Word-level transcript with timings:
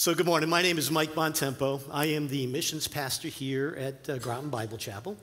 So, 0.00 0.14
good 0.14 0.26
morning. 0.26 0.48
My 0.48 0.62
name 0.62 0.78
is 0.78 0.92
Mike 0.92 1.12
Bontempo. 1.12 1.80
I 1.90 2.06
am 2.06 2.28
the 2.28 2.46
missions 2.46 2.86
pastor 2.86 3.26
here 3.26 3.76
at 3.76 4.08
uh, 4.08 4.18
Groton 4.18 4.48
Bible 4.48 4.78
Chapel. 4.78 5.16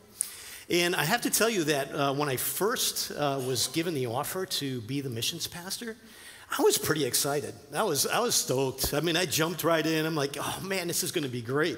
And 0.69 0.97
I 0.97 1.05
have 1.05 1.21
to 1.21 1.29
tell 1.29 1.49
you 1.49 1.63
that 1.63 1.95
uh, 1.95 2.13
when 2.13 2.27
I 2.27 2.35
first 2.35 3.09
uh, 3.11 3.41
was 3.47 3.67
given 3.67 3.93
the 3.93 4.07
offer 4.07 4.45
to 4.45 4.81
be 4.81 4.99
the 4.99 5.09
missions 5.09 5.47
pastor, 5.47 5.95
I 6.59 6.61
was 6.61 6.77
pretty 6.77 7.05
excited. 7.05 7.53
I 7.73 7.83
was, 7.83 8.05
I 8.05 8.19
was 8.19 8.35
stoked. 8.35 8.93
I 8.93 8.99
mean, 8.99 9.15
I 9.15 9.25
jumped 9.25 9.63
right 9.63 9.85
in. 9.85 10.05
I'm 10.05 10.13
like, 10.13 10.35
oh 10.37 10.59
man, 10.61 10.89
this 10.89 11.03
is 11.03 11.13
going 11.13 11.23
to 11.23 11.31
be 11.31 11.41
great. 11.41 11.77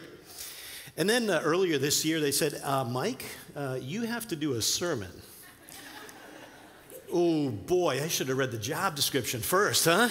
And 0.98 1.08
then 1.08 1.30
uh, 1.30 1.40
earlier 1.44 1.78
this 1.78 2.04
year, 2.04 2.20
they 2.20 2.32
said, 2.32 2.60
uh, 2.64 2.84
Mike, 2.84 3.26
uh, 3.56 3.78
you 3.80 4.08
have 4.08 4.28
to 4.30 4.36
do 4.36 4.54
a 4.54 4.62
sermon. 4.64 5.12
oh 7.14 7.50
boy, 7.50 8.04
I 8.04 8.08
should 8.08 8.30
have 8.30 8.40
read 8.40 8.50
the 8.50 8.58
job 8.58 8.96
description 8.96 9.42
first, 9.42 9.86
huh? 9.86 10.10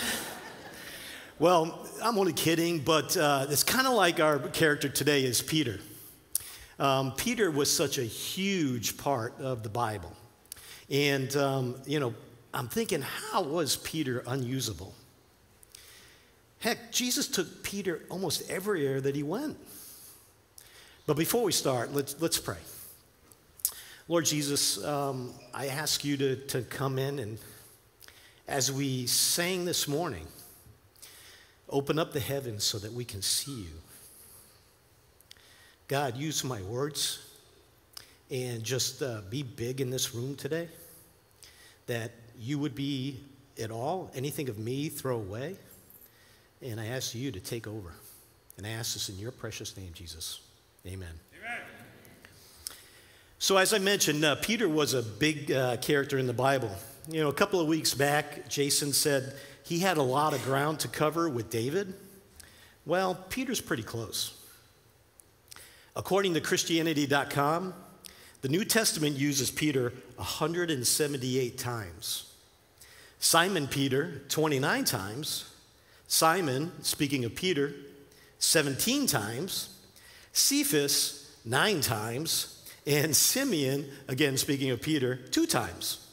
Well, 1.39 1.87
I'm 2.03 2.17
only 2.19 2.33
kidding, 2.33 2.79
but 2.79 3.15
uh, 3.15 3.45
it's 3.51 3.63
kind 3.63 3.87
of 3.87 3.93
like 3.93 4.21
our 4.21 4.39
character 4.39 4.89
today 4.89 5.23
is 5.23 5.43
Peter. 5.43 5.79
Um, 6.79 7.13
Peter 7.13 7.51
was 7.51 7.71
such 7.71 7.99
a 7.99 8.05
huge 8.05 8.97
part 8.97 9.39
of 9.39 9.63
the 9.63 9.69
Bible. 9.69 10.15
And, 10.89 11.37
um, 11.37 11.75
you 11.85 12.01
know, 12.01 12.15
I'm 12.55 12.69
thinking, 12.69 13.03
how 13.03 13.43
was 13.43 13.77
Peter 13.77 14.25
unusable? 14.27 14.95
Heck, 16.61 16.91
Jesus 16.91 17.29
took 17.29 17.63
Peter 17.63 18.01
almost 18.09 18.51
everywhere 18.51 19.03
that 19.03 19.15
he 19.15 19.23
went. 19.23 19.59
But 21.07 21.19
before 21.19 21.43
we 21.43 21.53
start, 21.53 21.93
let's, 21.93 22.19
let's 22.19 22.39
pray. 22.39 22.57
Lord 24.09 24.25
Jesus, 24.25 24.83
um, 24.83 25.35
I 25.53 25.67
ask 25.67 26.03
you 26.03 26.17
to, 26.17 26.37
to 26.47 26.63
come 26.63 26.99
in 26.99 27.19
and 27.19 27.39
as 28.49 28.73
we 28.73 29.07
sang 29.07 29.67
this 29.67 29.87
morning, 29.87 30.27
Open 31.69 31.99
up 31.99 32.13
the 32.13 32.21
heavens 32.21 32.65
so 32.65 32.79
that 32.79 32.93
we 32.93 33.05
can 33.05 33.23
see 33.23 33.63
you. 33.63 33.73
God, 35.89 36.17
use 36.17 36.45
my 36.45 36.63
words 36.63 37.27
and 38.31 38.63
just 38.65 39.03
uh, 39.03 39.21
be 39.31 39.43
big 39.43 39.81
in 39.81 39.91
this 39.91 40.15
room 40.15 40.35
today. 40.35 40.69
That 41.87 42.13
you 42.39 42.59
would 42.59 42.75
be 42.75 43.21
at 43.61 43.71
all, 43.71 44.11
anything 44.15 44.49
of 44.49 44.59
me, 44.59 44.89
throw 44.89 45.17
away. 45.17 45.57
And 46.63 46.81
I 46.81 46.87
ask 46.87 47.15
you 47.15 47.31
to 47.33 47.41
take 47.41 47.67
over. 47.67 47.93
And 48.57 48.67
I 48.67 48.71
ask 48.71 48.95
this 48.95 49.09
in 49.09 49.19
your 49.19 49.31
precious 49.31 49.77
name, 49.77 49.91
Jesus. 49.93 50.41
Amen. 50.87 51.09
Amen. 51.39 51.61
So, 53.39 53.57
as 53.59 53.75
I 53.75 53.79
mentioned, 53.79 54.25
uh, 54.25 54.37
Peter 54.37 54.69
was 54.69 54.95
a 54.95 55.03
big 55.03 55.53
uh, 55.53 55.77
character 55.77 56.17
in 56.19 56.27
the 56.27 56.33
Bible. 56.33 56.71
You 57.09 57.21
know, 57.21 57.29
a 57.29 57.35
couple 57.35 57.61
of 57.61 57.69
weeks 57.69 57.95
back, 57.95 58.49
Jason 58.49 58.93
said, 58.93 59.35
he 59.67 59.81
had 59.81 59.97
a 59.97 60.03
lot 60.03 60.33
of 60.33 60.45
ground 60.45 60.79
to 60.81 60.89
cover 60.89 61.29
with 61.29 61.51
David. 61.51 61.93
Well, 62.85 63.17
Peter's 63.31 63.61
pretty 63.61 63.83
close. 63.83 64.33
According 65.97 66.35
to 66.35 66.41
Christianity.com, 66.41 67.75
the 68.43 68.49
New 68.49 68.65
Testament 68.65 69.17
uses 69.17 69.51
Peter 69.51 69.93
178 70.15 71.59
times. 71.59 72.33
Simon 73.19 73.67
Peter, 73.67 74.23
29 74.29 74.85
times. 74.85 75.53
Simon, 76.07 76.71
speaking 76.85 77.25
of 77.25 77.35
Peter, 77.35 77.73
17 78.39 79.09
times. 79.09 79.77
Cephas, 80.33 81.37
nine 81.45 81.81
times. 81.81 82.65
And 82.87 83.17
Simeon, 83.17 83.87
again, 84.07 84.37
speaking 84.37 84.71
of 84.71 84.81
Peter, 84.81 85.17
two 85.17 85.47
times. 85.47 86.06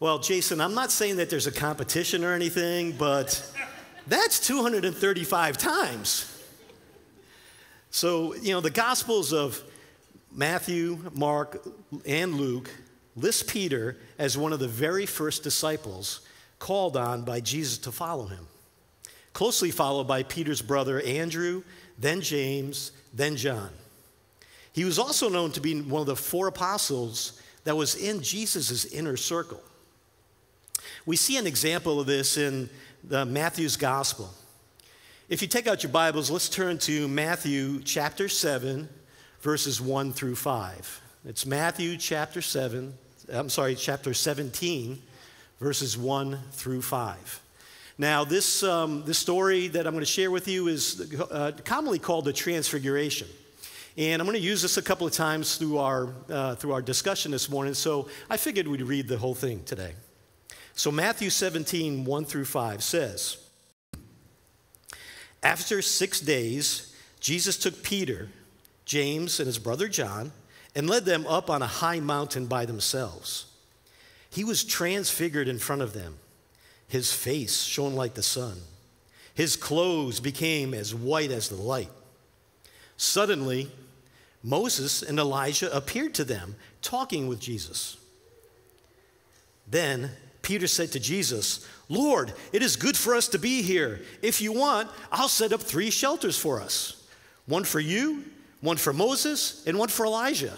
Well, 0.00 0.20
Jason, 0.20 0.60
I'm 0.60 0.74
not 0.74 0.92
saying 0.92 1.16
that 1.16 1.28
there's 1.28 1.48
a 1.48 1.52
competition 1.52 2.22
or 2.22 2.32
anything, 2.32 2.92
but 2.92 3.42
that's 4.06 4.38
235 4.46 5.58
times. 5.58 6.40
So, 7.90 8.32
you 8.36 8.52
know, 8.52 8.60
the 8.60 8.70
Gospels 8.70 9.32
of 9.32 9.60
Matthew, 10.30 11.10
Mark, 11.14 11.66
and 12.06 12.36
Luke 12.36 12.70
list 13.16 13.48
Peter 13.48 13.96
as 14.20 14.38
one 14.38 14.52
of 14.52 14.60
the 14.60 14.68
very 14.68 15.04
first 15.04 15.42
disciples 15.42 16.20
called 16.60 16.96
on 16.96 17.22
by 17.22 17.40
Jesus 17.40 17.76
to 17.78 17.90
follow 17.90 18.26
him. 18.26 18.46
Closely 19.32 19.72
followed 19.72 20.06
by 20.06 20.22
Peter's 20.22 20.62
brother 20.62 21.00
Andrew, 21.00 21.64
then 21.98 22.20
James, 22.20 22.92
then 23.12 23.34
John. 23.34 23.70
He 24.72 24.84
was 24.84 25.00
also 25.00 25.28
known 25.28 25.50
to 25.52 25.60
be 25.60 25.80
one 25.80 26.02
of 26.02 26.06
the 26.06 26.14
four 26.14 26.46
apostles 26.46 27.42
that 27.64 27.76
was 27.76 27.96
in 27.96 28.22
Jesus' 28.22 28.84
inner 28.84 29.16
circle. 29.16 29.60
We 31.06 31.16
see 31.16 31.36
an 31.36 31.46
example 31.46 32.00
of 32.00 32.06
this 32.06 32.36
in 32.36 32.68
the 33.04 33.24
Matthew's 33.24 33.76
gospel. 33.76 34.30
If 35.28 35.42
you 35.42 35.48
take 35.48 35.66
out 35.66 35.82
your 35.82 35.92
Bibles, 35.92 36.30
let's 36.30 36.48
turn 36.48 36.78
to 36.78 37.06
Matthew 37.06 37.82
chapter 37.82 38.28
7, 38.28 38.88
verses 39.40 39.80
1 39.80 40.12
through 40.12 40.36
5. 40.36 41.00
It's 41.26 41.44
Matthew 41.44 41.96
chapter 41.96 42.40
7, 42.40 42.94
I'm 43.32 43.50
sorry, 43.50 43.74
chapter 43.74 44.14
17, 44.14 45.02
verses 45.60 45.98
1 45.98 46.38
through 46.52 46.82
5. 46.82 47.42
Now, 47.98 48.24
this, 48.24 48.62
um, 48.62 49.04
this 49.04 49.18
story 49.18 49.68
that 49.68 49.86
I'm 49.86 49.92
going 49.92 50.02
to 50.02 50.10
share 50.10 50.30
with 50.30 50.48
you 50.48 50.68
is 50.68 51.12
uh, 51.30 51.52
commonly 51.64 51.98
called 51.98 52.24
the 52.24 52.32
Transfiguration. 52.32 53.28
And 53.98 54.22
I'm 54.22 54.26
going 54.26 54.38
to 54.38 54.46
use 54.46 54.62
this 54.62 54.76
a 54.76 54.82
couple 54.82 55.06
of 55.06 55.12
times 55.12 55.56
through 55.56 55.78
our, 55.78 56.08
uh, 56.30 56.54
through 56.54 56.72
our 56.72 56.82
discussion 56.82 57.32
this 57.32 57.50
morning, 57.50 57.74
so 57.74 58.08
I 58.30 58.36
figured 58.36 58.68
we'd 58.68 58.82
read 58.82 59.08
the 59.08 59.18
whole 59.18 59.34
thing 59.34 59.64
today. 59.64 59.94
So, 60.78 60.92
Matthew 60.92 61.28
17, 61.28 62.04
1 62.04 62.24
through 62.24 62.44
5 62.44 62.84
says, 62.84 63.38
After 65.42 65.82
six 65.82 66.20
days, 66.20 66.94
Jesus 67.18 67.58
took 67.58 67.82
Peter, 67.82 68.28
James, 68.84 69.40
and 69.40 69.48
his 69.48 69.58
brother 69.58 69.88
John 69.88 70.30
and 70.76 70.88
led 70.88 71.04
them 71.04 71.26
up 71.26 71.50
on 71.50 71.62
a 71.62 71.66
high 71.66 71.98
mountain 71.98 72.46
by 72.46 72.64
themselves. 72.64 73.46
He 74.30 74.44
was 74.44 74.62
transfigured 74.62 75.48
in 75.48 75.58
front 75.58 75.82
of 75.82 75.94
them. 75.94 76.18
His 76.86 77.12
face 77.12 77.64
shone 77.64 77.96
like 77.96 78.14
the 78.14 78.22
sun. 78.22 78.58
His 79.34 79.56
clothes 79.56 80.20
became 80.20 80.74
as 80.74 80.94
white 80.94 81.32
as 81.32 81.48
the 81.48 81.56
light. 81.56 81.90
Suddenly, 82.96 83.72
Moses 84.44 85.02
and 85.02 85.18
Elijah 85.18 85.76
appeared 85.76 86.14
to 86.14 86.24
them, 86.24 86.54
talking 86.82 87.26
with 87.26 87.40
Jesus. 87.40 87.96
Then 89.66 90.12
Peter 90.48 90.66
said 90.66 90.90
to 90.92 90.98
Jesus, 90.98 91.68
Lord, 91.90 92.32
it 92.54 92.62
is 92.62 92.76
good 92.76 92.96
for 92.96 93.14
us 93.14 93.28
to 93.28 93.38
be 93.38 93.60
here. 93.60 94.00
If 94.22 94.40
you 94.40 94.50
want, 94.50 94.88
I'll 95.12 95.28
set 95.28 95.52
up 95.52 95.60
three 95.60 95.90
shelters 95.90 96.38
for 96.38 96.58
us 96.58 97.04
one 97.44 97.64
for 97.64 97.80
you, 97.80 98.24
one 98.62 98.78
for 98.78 98.94
Moses, 98.94 99.62
and 99.66 99.78
one 99.78 99.90
for 99.90 100.06
Elijah. 100.06 100.56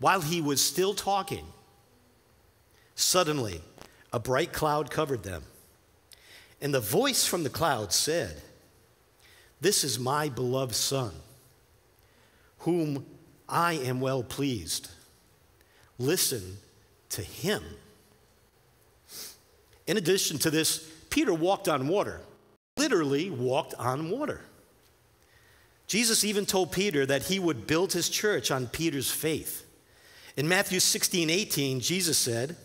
While 0.00 0.22
he 0.22 0.40
was 0.40 0.60
still 0.60 0.92
talking, 0.92 1.46
suddenly 2.96 3.60
a 4.12 4.18
bright 4.18 4.52
cloud 4.52 4.90
covered 4.90 5.22
them. 5.22 5.44
And 6.60 6.74
the 6.74 6.80
voice 6.80 7.24
from 7.24 7.44
the 7.44 7.48
cloud 7.48 7.92
said, 7.92 8.42
This 9.60 9.84
is 9.84 10.00
my 10.00 10.28
beloved 10.28 10.74
Son, 10.74 11.12
whom 12.58 13.06
I 13.48 13.74
am 13.74 14.00
well 14.00 14.24
pleased. 14.24 14.90
Listen 15.96 16.56
to 17.10 17.22
him. 17.22 17.62
In 19.86 19.96
addition 19.96 20.38
to 20.38 20.50
this, 20.50 20.78
Peter 21.10 21.34
walked 21.34 21.68
on 21.68 21.88
water, 21.88 22.20
literally 22.76 23.30
walked 23.30 23.74
on 23.74 24.10
water. 24.10 24.40
Jesus 25.86 26.24
even 26.24 26.46
told 26.46 26.72
Peter 26.72 27.04
that 27.04 27.24
he 27.24 27.38
would 27.38 27.66
build 27.66 27.92
his 27.92 28.08
church 28.08 28.50
on 28.50 28.66
Peter's 28.66 29.10
faith. 29.10 29.66
In 30.36 30.48
Matthew 30.48 30.80
16, 30.80 31.28
18, 31.28 31.80
Jesus 31.80 32.16
said, 32.16 32.56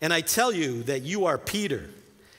And 0.00 0.12
I 0.12 0.20
tell 0.20 0.52
you 0.52 0.84
that 0.84 1.02
you 1.02 1.26
are 1.26 1.38
Peter, 1.38 1.90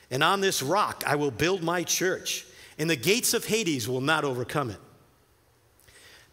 and 0.10 0.24
on 0.24 0.40
this 0.40 0.64
rock 0.64 1.04
I 1.06 1.16
will 1.16 1.32
build 1.32 1.64
my 1.64 1.84
church, 1.84 2.46
and 2.80 2.90
the 2.90 2.96
gates 2.96 3.34
of 3.34 3.46
Hades 3.46 3.90
will 3.90 4.02
not 4.02 4.24
overcome 4.24 4.70
it. 4.70 4.80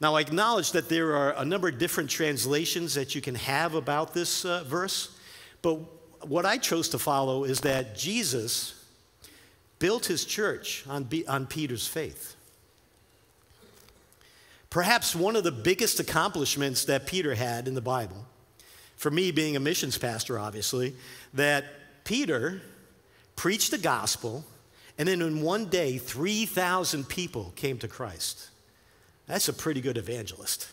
Now, 0.00 0.14
I 0.14 0.20
acknowledge 0.20 0.70
that 0.72 0.88
there 0.88 1.16
are 1.16 1.32
a 1.32 1.44
number 1.44 1.68
of 1.68 1.78
different 1.78 2.08
translations 2.08 2.94
that 2.94 3.16
you 3.16 3.20
can 3.20 3.34
have 3.34 3.74
about 3.74 4.14
this 4.14 4.44
uh, 4.44 4.62
verse, 4.64 5.18
but 5.60 5.80
what 6.22 6.46
I 6.46 6.58
chose 6.58 6.88
to 6.90 6.98
follow 6.98 7.44
is 7.44 7.60
that 7.60 7.96
Jesus 7.96 8.74
built 9.78 10.06
his 10.06 10.24
church 10.24 10.84
on, 10.88 11.08
on 11.28 11.46
Peter's 11.46 11.86
faith. 11.86 12.34
Perhaps 14.70 15.14
one 15.14 15.36
of 15.36 15.44
the 15.44 15.52
biggest 15.52 15.98
accomplishments 15.98 16.84
that 16.84 17.06
Peter 17.06 17.34
had 17.34 17.68
in 17.68 17.74
the 17.74 17.80
Bible, 17.80 18.26
for 18.96 19.10
me 19.10 19.30
being 19.30 19.56
a 19.56 19.60
missions 19.60 19.96
pastor, 19.96 20.38
obviously, 20.38 20.94
that 21.32 21.64
Peter 22.04 22.60
preached 23.36 23.70
the 23.70 23.78
gospel, 23.78 24.44
and 24.98 25.08
then 25.08 25.22
in 25.22 25.40
one 25.40 25.66
day, 25.66 25.96
3,000 25.96 27.08
people 27.08 27.52
came 27.56 27.78
to 27.78 27.88
Christ. 27.88 28.50
That's 29.26 29.48
a 29.48 29.52
pretty 29.52 29.80
good 29.80 29.96
evangelist. 29.96 30.68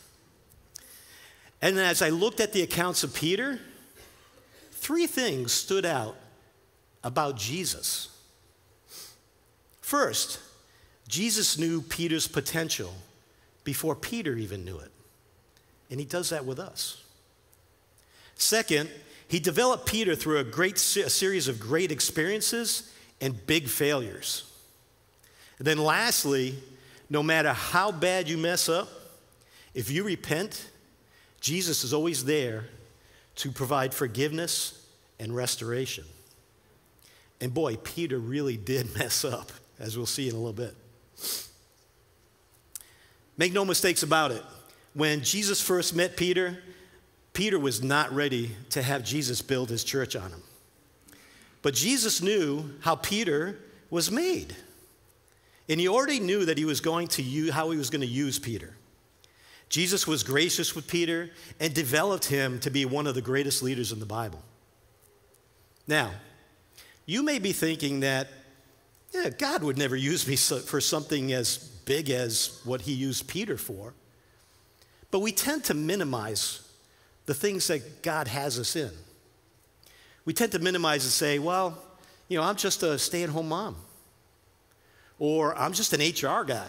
And 1.61 1.79
as 1.79 2.01
I 2.01 2.09
looked 2.09 2.39
at 2.39 2.51
the 2.51 2.63
accounts 2.63 3.03
of 3.03 3.13
Peter, 3.13 3.59
three 4.85 5.07
things 5.07 5.51
stood 5.51 5.83
out 5.83 6.15
about 7.03 7.37
Jesus. 7.37 8.15
First, 9.81 10.39
Jesus 11.07 11.57
knew 11.57 11.81
Peter's 11.81 12.27
potential 12.27 12.93
before 13.63 13.95
Peter 13.95 14.35
even 14.35 14.63
knew 14.63 14.77
it. 14.77 14.91
And 15.89 15.99
he 15.99 16.05
does 16.05 16.29
that 16.29 16.45
with 16.45 16.59
us. 16.59 17.01
Second, 18.35 18.91
he 19.27 19.39
developed 19.39 19.87
Peter 19.87 20.15
through 20.15 20.37
a 20.37 20.43
great 20.43 20.75
a 20.75 21.09
series 21.09 21.47
of 21.47 21.59
great 21.59 21.91
experiences 21.91 22.93
and 23.19 23.43
big 23.47 23.67
failures. 23.67 24.51
And 25.57 25.65
then 25.65 25.79
lastly, 25.79 26.59
no 27.09 27.23
matter 27.23 27.53
how 27.53 27.91
bad 27.91 28.29
you 28.29 28.37
mess 28.37 28.69
up, 28.69 28.87
if 29.73 29.89
you 29.89 30.03
repent, 30.03 30.69
Jesus 31.41 31.83
is 31.83 31.91
always 31.91 32.23
there 32.25 32.65
to 33.35 33.51
provide 33.51 33.93
forgiveness 33.93 34.87
and 35.19 35.35
restoration. 35.35 36.05
And 37.41 37.53
boy, 37.53 37.77
Peter 37.77 38.17
really 38.17 38.57
did 38.57 38.95
mess 38.97 39.25
up, 39.25 39.51
as 39.79 39.97
we'll 39.97 40.05
see 40.05 40.27
in 40.29 40.35
a 40.35 40.37
little 40.37 40.53
bit. 40.53 40.75
Make 43.37 43.53
no 43.53 43.65
mistakes 43.65 44.03
about 44.03 44.31
it. 44.31 44.43
When 44.93 45.21
Jesus 45.21 45.61
first 45.61 45.93
met 45.93 46.15
Peter, 46.15 46.57
Peter 47.33 47.59
was 47.59 47.83
not 47.83 48.13
ready 48.13 48.51
to 48.69 48.81
have 48.81 49.03
Jesus 49.03 49.41
build 49.41 49.69
his 49.69 49.83
church 49.83 50.15
on 50.15 50.29
him. 50.29 50.41
But 51.61 51.73
Jesus 51.73 52.21
knew 52.21 52.71
how 52.79 52.95
Peter 52.95 53.59
was 53.89 54.09
made. 54.09 54.55
And 55.67 55.79
he 55.79 55.87
already 55.87 56.19
knew 56.19 56.45
that 56.45 56.57
he 56.57 56.63
was 56.63 56.79
going 56.79 57.07
to 57.09 57.23
use, 57.23 57.51
how 57.51 57.71
he 57.71 57.77
was 57.77 57.89
going 57.89 58.01
to 58.01 58.07
use 58.07 58.39
Peter. 58.39 58.75
Jesus 59.69 60.05
was 60.07 60.23
gracious 60.23 60.75
with 60.75 60.87
Peter 60.87 61.29
and 61.59 61.73
developed 61.73 62.25
him 62.25 62.59
to 62.59 62.69
be 62.69 62.85
one 62.85 63.07
of 63.07 63.15
the 63.15 63.21
greatest 63.21 63.63
leaders 63.63 63.91
in 63.91 63.99
the 63.99 64.05
Bible. 64.05 64.41
Now, 65.87 66.11
you 67.05 67.23
may 67.23 67.39
be 67.39 67.51
thinking 67.51 67.99
that, 68.01 68.27
yeah, 69.13 69.29
God 69.29 69.63
would 69.63 69.77
never 69.77 69.95
use 69.95 70.27
me 70.27 70.35
for 70.35 70.81
something 70.81 71.33
as 71.33 71.57
big 71.57 72.09
as 72.09 72.61
what 72.63 72.81
he 72.81 72.93
used 72.93 73.27
Peter 73.27 73.57
for. 73.57 73.93
But 75.11 75.19
we 75.19 75.31
tend 75.31 75.63
to 75.65 75.73
minimize 75.73 76.61
the 77.25 77.33
things 77.33 77.67
that 77.67 78.01
God 78.01 78.27
has 78.27 78.59
us 78.59 78.75
in. 78.75 78.91
We 80.25 80.33
tend 80.33 80.51
to 80.53 80.59
minimize 80.59 81.03
and 81.03 81.11
say, 81.11 81.39
well, 81.39 81.77
you 82.27 82.37
know, 82.37 82.43
I'm 82.43 82.55
just 82.55 82.81
a 82.83 82.97
stay 82.97 83.23
at 83.23 83.29
home 83.29 83.49
mom. 83.49 83.75
Or 85.19 85.57
I'm 85.57 85.73
just 85.73 85.93
an 85.93 86.01
HR 86.01 86.43
guy. 86.43 86.67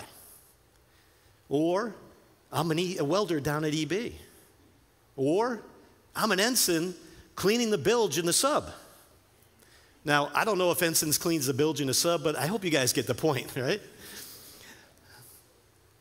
Or 1.49 1.95
I'm 2.53 2.71
an 2.71 2.79
e- 2.79 2.99
a 2.99 3.05
welder 3.05 3.41
down 3.41 3.65
at 3.65 3.75
EB. 3.75 4.13
Or 5.17 5.63
I'm 6.15 6.33
an 6.33 6.41
ensign 6.41 6.95
cleaning 7.35 7.71
the 7.71 7.79
bilge 7.79 8.19
in 8.19 8.27
the 8.27 8.33
sub. 8.33 8.71
Now, 10.05 10.31
I 10.35 10.45
don't 10.45 10.59
know 10.59 10.71
if 10.71 10.83
ensigns 10.83 11.19
cleans 11.19 11.47
the 11.47 11.55
bilge 11.55 11.81
in 11.81 11.89
the 11.89 11.95
sub, 11.95 12.23
but 12.23 12.37
I 12.37 12.47
hope 12.47 12.65
you 12.65 12.71
guys 12.71 12.93
get 12.93 13.07
the 13.07 13.15
point, 13.15 13.51
right? 13.57 13.81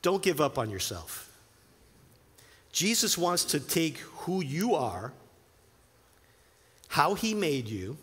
Don't 0.02 0.22
give 0.22 0.40
up 0.40 0.58
on 0.58 0.70
yourself. 0.70 1.32
Jesus 2.72 3.18
wants 3.18 3.46
to 3.46 3.60
take 3.60 3.98
who 4.00 4.44
you 4.44 4.76
are, 4.76 5.14
how 6.90 7.14
he 7.14 7.34
made 7.34 7.68
you, 7.68 7.98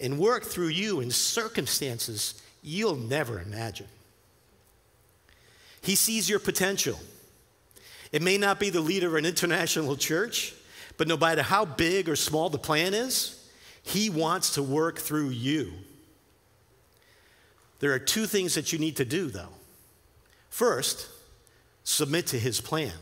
and 0.00 0.18
work 0.18 0.44
through 0.44 0.68
you 0.68 1.00
in 1.00 1.10
circumstances 1.10 2.40
you'll 2.62 2.96
never 2.96 3.40
imagine. 3.40 3.88
He 5.82 5.94
sees 5.94 6.28
your 6.28 6.38
potential. 6.38 6.98
It 8.12 8.22
may 8.22 8.38
not 8.38 8.58
be 8.58 8.70
the 8.70 8.80
leader 8.80 9.08
of 9.08 9.14
an 9.14 9.26
international 9.26 9.96
church, 9.96 10.54
but 10.96 11.08
no 11.08 11.16
matter 11.16 11.42
how 11.42 11.64
big 11.64 12.08
or 12.08 12.16
small 12.16 12.50
the 12.50 12.58
plan 12.58 12.94
is, 12.94 13.48
he 13.82 14.10
wants 14.10 14.54
to 14.54 14.62
work 14.62 14.98
through 14.98 15.30
you. 15.30 15.72
There 17.80 17.92
are 17.92 17.98
two 17.98 18.26
things 18.26 18.54
that 18.54 18.72
you 18.72 18.78
need 18.78 18.96
to 18.96 19.04
do, 19.04 19.28
though. 19.28 19.52
First, 20.50 21.08
submit 21.84 22.26
to 22.28 22.38
his 22.38 22.60
plan. 22.60 22.92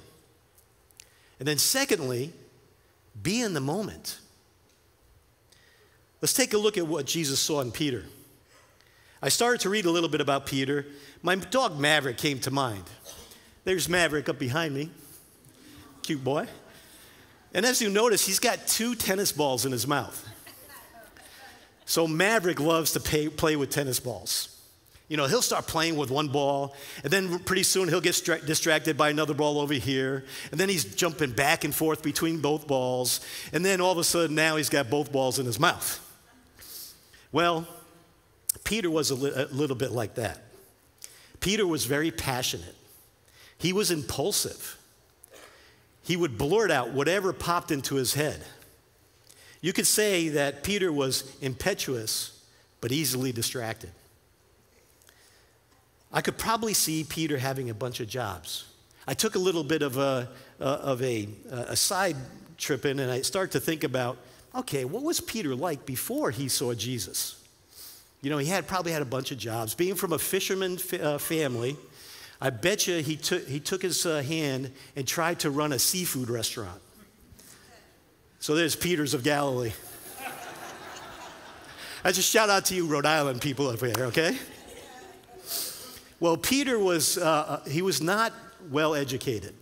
And 1.38 1.49
then, 1.49 1.58
secondly, 1.58 2.32
be 3.23 3.41
in 3.41 3.55
the 3.55 3.61
moment. 3.61 4.19
Let's 6.20 6.35
take 6.35 6.55
a 6.55 6.58
look 6.58 6.76
at 6.76 6.87
what 6.87 7.06
Jesus 7.06 7.41
saw 7.41 7.61
in 7.61 7.73
Peter. 7.73 8.05
I 9.23 9.29
started 9.29 9.61
to 9.62 9.70
read 9.70 9.87
a 9.87 9.91
little 9.91 10.08
bit 10.08 10.20
about 10.20 10.47
Peter. 10.47 10.87
My 11.23 11.37
dog 11.37 11.79
Maverick 11.79 12.19
came 12.19 12.38
to 12.41 12.50
mind. 12.50 12.85
There's 13.67 13.89
Maverick 13.89 14.29
up 14.29 14.39
behind 14.39 14.77
me. 14.77 14.91
Cute 16.03 16.23
boy. 16.23 16.47
And 17.53 17.67
as 17.67 17.83
you 17.83 17.91
notice, 17.91 18.25
he's 18.25 18.39
got 18.39 18.65
two 18.69 18.95
tennis 18.95 19.33
balls 19.33 19.67
in 19.67 19.73
his 19.73 19.89
mouth. 19.89 20.25
So 21.85 22.07
Maverick 22.07 22.61
loves 22.61 22.93
to 22.93 23.01
pay, 23.01 23.29
play 23.29 23.57
with 23.57 23.71
tennis 23.71 23.99
balls. 23.99 24.57
You 25.09 25.17
know, 25.17 25.27
he'll 25.27 25.43
start 25.43 25.67
playing 25.67 25.97
with 25.97 26.13
one 26.13 26.29
ball, 26.29 26.77
and 27.03 27.13
then 27.13 27.41
pretty 27.41 27.65
soon 27.65 27.89
he'll 27.89 28.01
get 28.01 28.15
distracted 28.47 28.97
by 28.97 29.11
another 29.11 29.35
ball 29.35 29.59
over 29.59 29.75
here, 29.75 30.25
and 30.53 30.61
then 30.61 30.69
he's 30.69 30.85
jumping 30.95 31.33
back 31.33 31.65
and 31.65 31.75
forth 31.75 32.05
between 32.05 32.41
both 32.41 32.69
balls, 32.69 33.19
and 33.53 33.65
then 33.65 33.81
all 33.81 33.91
of 33.91 33.99
a 33.99 34.05
sudden 34.05 34.37
now 34.37 34.55
he's 34.55 34.69
got 34.69 34.91
both 34.91 35.11
balls 35.11 35.41
in 35.41 35.47
his 35.47 35.59
mouth. 35.59 36.01
Well, 37.33 37.67
Peter 38.63 38.91
was 38.91 39.11
a, 39.11 39.17
li- 39.17 39.33
a 39.35 39.47
little 39.47 39.77
bit 39.77 39.91
like 39.91 40.15
that. 40.15 40.41
Peter 41.41 41.67
was 41.67 41.85
very 41.85 42.13
passionate, 42.13 42.75
he 43.58 43.73
was 43.73 43.91
impulsive. 43.91 44.79
He 46.03 46.17
would 46.17 46.38
blurt 46.38 46.70
out 46.70 46.91
whatever 46.91 47.32
popped 47.32 47.70
into 47.70 47.97
his 47.97 48.14
head. 48.14 48.43
You 49.61 49.73
could 49.73 49.87
say 49.87 50.29
that 50.31 50.62
Peter 50.62 50.93
was 50.93 51.35
impetuous, 51.41 52.41
but 52.81 52.93
easily 52.93 53.32
distracted. 53.32 53.91
I 56.12 56.20
could 56.20 56.38
probably 56.38 56.75
see 56.75 57.05
Peter 57.05 57.38
having 57.38 57.69
a 57.70 57.75
bunch 57.75 58.00
of 58.00 58.08
jobs. 58.08 58.67
I 59.06 59.14
took 59.14 59.35
a 59.35 59.38
little 59.38 59.64
bit 59.64 59.82
of 59.82 59.99
a, 59.99 60.29
uh, 60.61 60.64
of 60.64 61.03
a, 61.03 61.29
a 61.50 61.76
side 61.76 62.17
trip 62.56 62.85
in 62.85 62.99
and 63.00 63.11
I 63.11 63.23
start 63.23 63.50
to 63.53 63.61
think 63.61 63.85
about 63.85 64.19
okay, 64.55 64.87
what 64.87 65.03
was 65.03 65.20
Peter 65.20 65.55
like 65.55 65.85
before 65.85 66.31
he 66.31 66.49
saw 66.49 66.73
Jesus? 66.73 67.44
You 68.23 68.31
know, 68.31 68.38
he 68.38 68.47
had 68.47 68.67
probably 68.67 68.93
had 68.93 69.03
a 69.03 69.06
bunch 69.06 69.31
of 69.31 69.37
jobs. 69.37 69.75
Being 69.75 69.94
from 69.94 70.14
a 70.14 70.19
fisherman 70.19 70.79
uh, 71.00 71.19
family, 71.19 71.76
I 72.41 72.50
bet 72.50 72.87
you 72.87 72.99
he 72.99 73.17
took, 73.17 73.47
he 73.47 73.61
took 73.61 73.83
his 73.83 74.05
uh, 74.05 74.23
hand 74.23 74.73
and 74.94 75.06
tried 75.06 75.41
to 75.41 75.50
run 75.50 75.73
a 75.73 75.79
seafood 75.79 76.29
restaurant. 76.29 76.81
So 78.41 78.55
there's 78.55 78.77
Peters 78.77 79.15
of 79.15 79.25
Galilee. 79.25 79.73
I 82.05 82.12
just 82.12 82.31
shout 82.31 82.50
out 82.50 82.67
to 82.67 82.75
you, 82.75 82.87
Rhode 82.87 83.06
Island 83.06 83.41
people 83.41 83.67
over 83.67 83.87
here, 83.87 84.05
okay? 84.06 84.38
Well, 86.21 86.37
Peter 86.37 86.79
was, 86.79 87.19
uh, 87.19 87.25
uh 87.25 87.69
he 87.69 87.82
was 87.82 88.01
not 88.01 88.32
well 88.70 88.94
educated. 88.94 89.55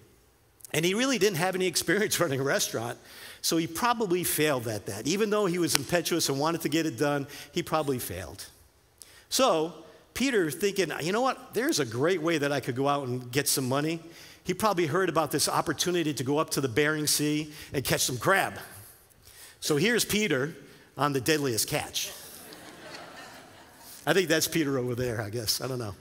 And 0.72 0.84
he 0.84 0.92
really 0.92 1.18
didn't 1.18 1.36
have 1.36 1.54
any 1.54 1.66
experience 1.66 2.18
running 2.20 2.40
a 2.40 2.42
restaurant. 2.42 2.98
So 3.40 3.56
he 3.56 3.66
probably 3.66 4.24
failed 4.24 4.66
at 4.66 4.86
that. 4.86 5.06
Even 5.06 5.30
though 5.30 5.46
he 5.46 5.58
was 5.58 5.76
impetuous 5.76 6.28
and 6.28 6.40
wanted 6.40 6.62
to 6.62 6.68
get 6.68 6.86
it 6.86 6.98
done, 6.98 7.26
he 7.52 7.62
probably 7.62 7.98
failed. 7.98 8.44
So 9.28 9.83
Peter, 10.14 10.50
thinking, 10.50 10.92
you 11.02 11.12
know 11.12 11.20
what, 11.20 11.54
there's 11.54 11.80
a 11.80 11.84
great 11.84 12.22
way 12.22 12.38
that 12.38 12.52
I 12.52 12.60
could 12.60 12.76
go 12.76 12.88
out 12.88 13.08
and 13.08 13.30
get 13.32 13.48
some 13.48 13.68
money. 13.68 14.00
He 14.44 14.54
probably 14.54 14.86
heard 14.86 15.08
about 15.08 15.30
this 15.32 15.48
opportunity 15.48 16.14
to 16.14 16.24
go 16.24 16.38
up 16.38 16.50
to 16.50 16.60
the 16.60 16.68
Bering 16.68 17.06
Sea 17.06 17.52
and 17.72 17.84
catch 17.84 18.02
some 18.02 18.18
crab. 18.18 18.54
So 19.60 19.76
here's 19.76 20.04
Peter 20.04 20.54
on 20.96 21.12
the 21.12 21.20
deadliest 21.20 21.68
catch. 21.68 22.12
I 24.06 24.12
think 24.12 24.28
that's 24.28 24.46
Peter 24.46 24.78
over 24.78 24.94
there, 24.94 25.20
I 25.20 25.30
guess. 25.30 25.60
I 25.60 25.66
don't 25.66 25.78
know. 25.78 25.94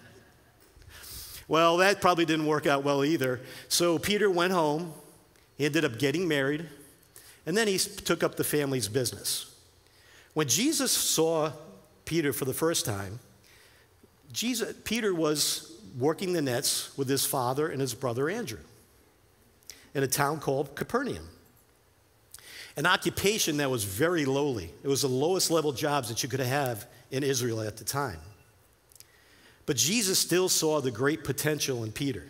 Well, 1.48 1.78
that 1.78 2.02
probably 2.02 2.26
didn't 2.26 2.46
work 2.46 2.68
out 2.68 2.84
well 2.84 3.04
either. 3.04 3.40
So 3.70 3.98
Peter 3.98 4.30
went 4.30 4.54
home. 4.54 4.94
He 5.58 5.66
ended 5.66 5.86
up 5.86 5.98
getting 5.98 6.28
married. 6.28 6.68
And 7.46 7.56
then 7.58 7.68
he 7.68 7.78
took 7.78 8.24
up 8.24 8.36
the 8.36 8.44
family's 8.44 8.88
business. 8.88 9.56
When 10.34 10.48
Jesus 10.48 10.92
saw 10.92 11.52
Peter 12.06 12.34
for 12.34 12.46
the 12.46 12.54
first 12.54 12.86
time, 12.86 13.20
Jesus, 14.34 14.76
Peter 14.84 15.14
was 15.14 15.72
working 15.98 16.34
the 16.34 16.42
nets 16.42 16.96
with 16.98 17.08
his 17.08 17.26
father 17.26 17.68
and 17.70 17.80
his 17.80 17.94
brother 17.94 18.30
Andrew 18.30 18.60
in 19.94 20.04
a 20.04 20.08
town 20.08 20.40
called 20.40 20.76
Capernaum. 20.76 21.30
An 22.76 22.88
occupation 22.88 23.58
that 23.58 23.70
was 23.70 23.84
very 23.84 24.26
lowly. 24.26 24.72
It 24.84 24.88
was 24.88 25.04
the 25.04 25.08
lowest 25.08 25.52
level 25.52 25.72
jobs 25.72 26.10
that 26.10 26.24
you 26.24 26.30
could 26.30 26.40
have 26.40 26.88
in 27.12 27.22
Israel 27.24 27.62
at 27.62 27.78
the 27.78 27.84
time. 27.84 28.18
But 29.68 29.78
Jesus 29.78 30.18
still 30.18 30.50
saw 30.50 30.82
the 30.82 30.92
great 30.92 31.24
potential 31.24 31.84
in 31.84 31.92
Peter. 31.92 32.26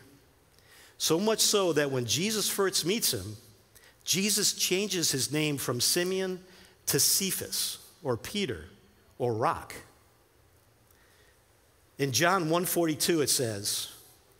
So 0.97 1.19
much 1.19 1.39
so 1.39 1.71
that 1.73 1.89
when 1.89 2.05
Jesus 2.05 2.49
first 2.49 2.85
meets 2.85 3.13
him, 3.13 3.37
Jesus 4.03 4.53
changes 4.53 5.11
his 5.11 5.31
name 5.31 5.57
from 5.57 5.79
Simeon 5.79 6.41
to 6.87 6.99
Cephas, 6.99 7.77
or 8.03 8.17
Peter, 8.17 8.65
or 9.17 9.33
Rock. 9.33 9.73
In 11.97 12.11
John 12.11 12.49
1:42 12.49 13.21
it 13.23 13.29
says, 13.29 13.89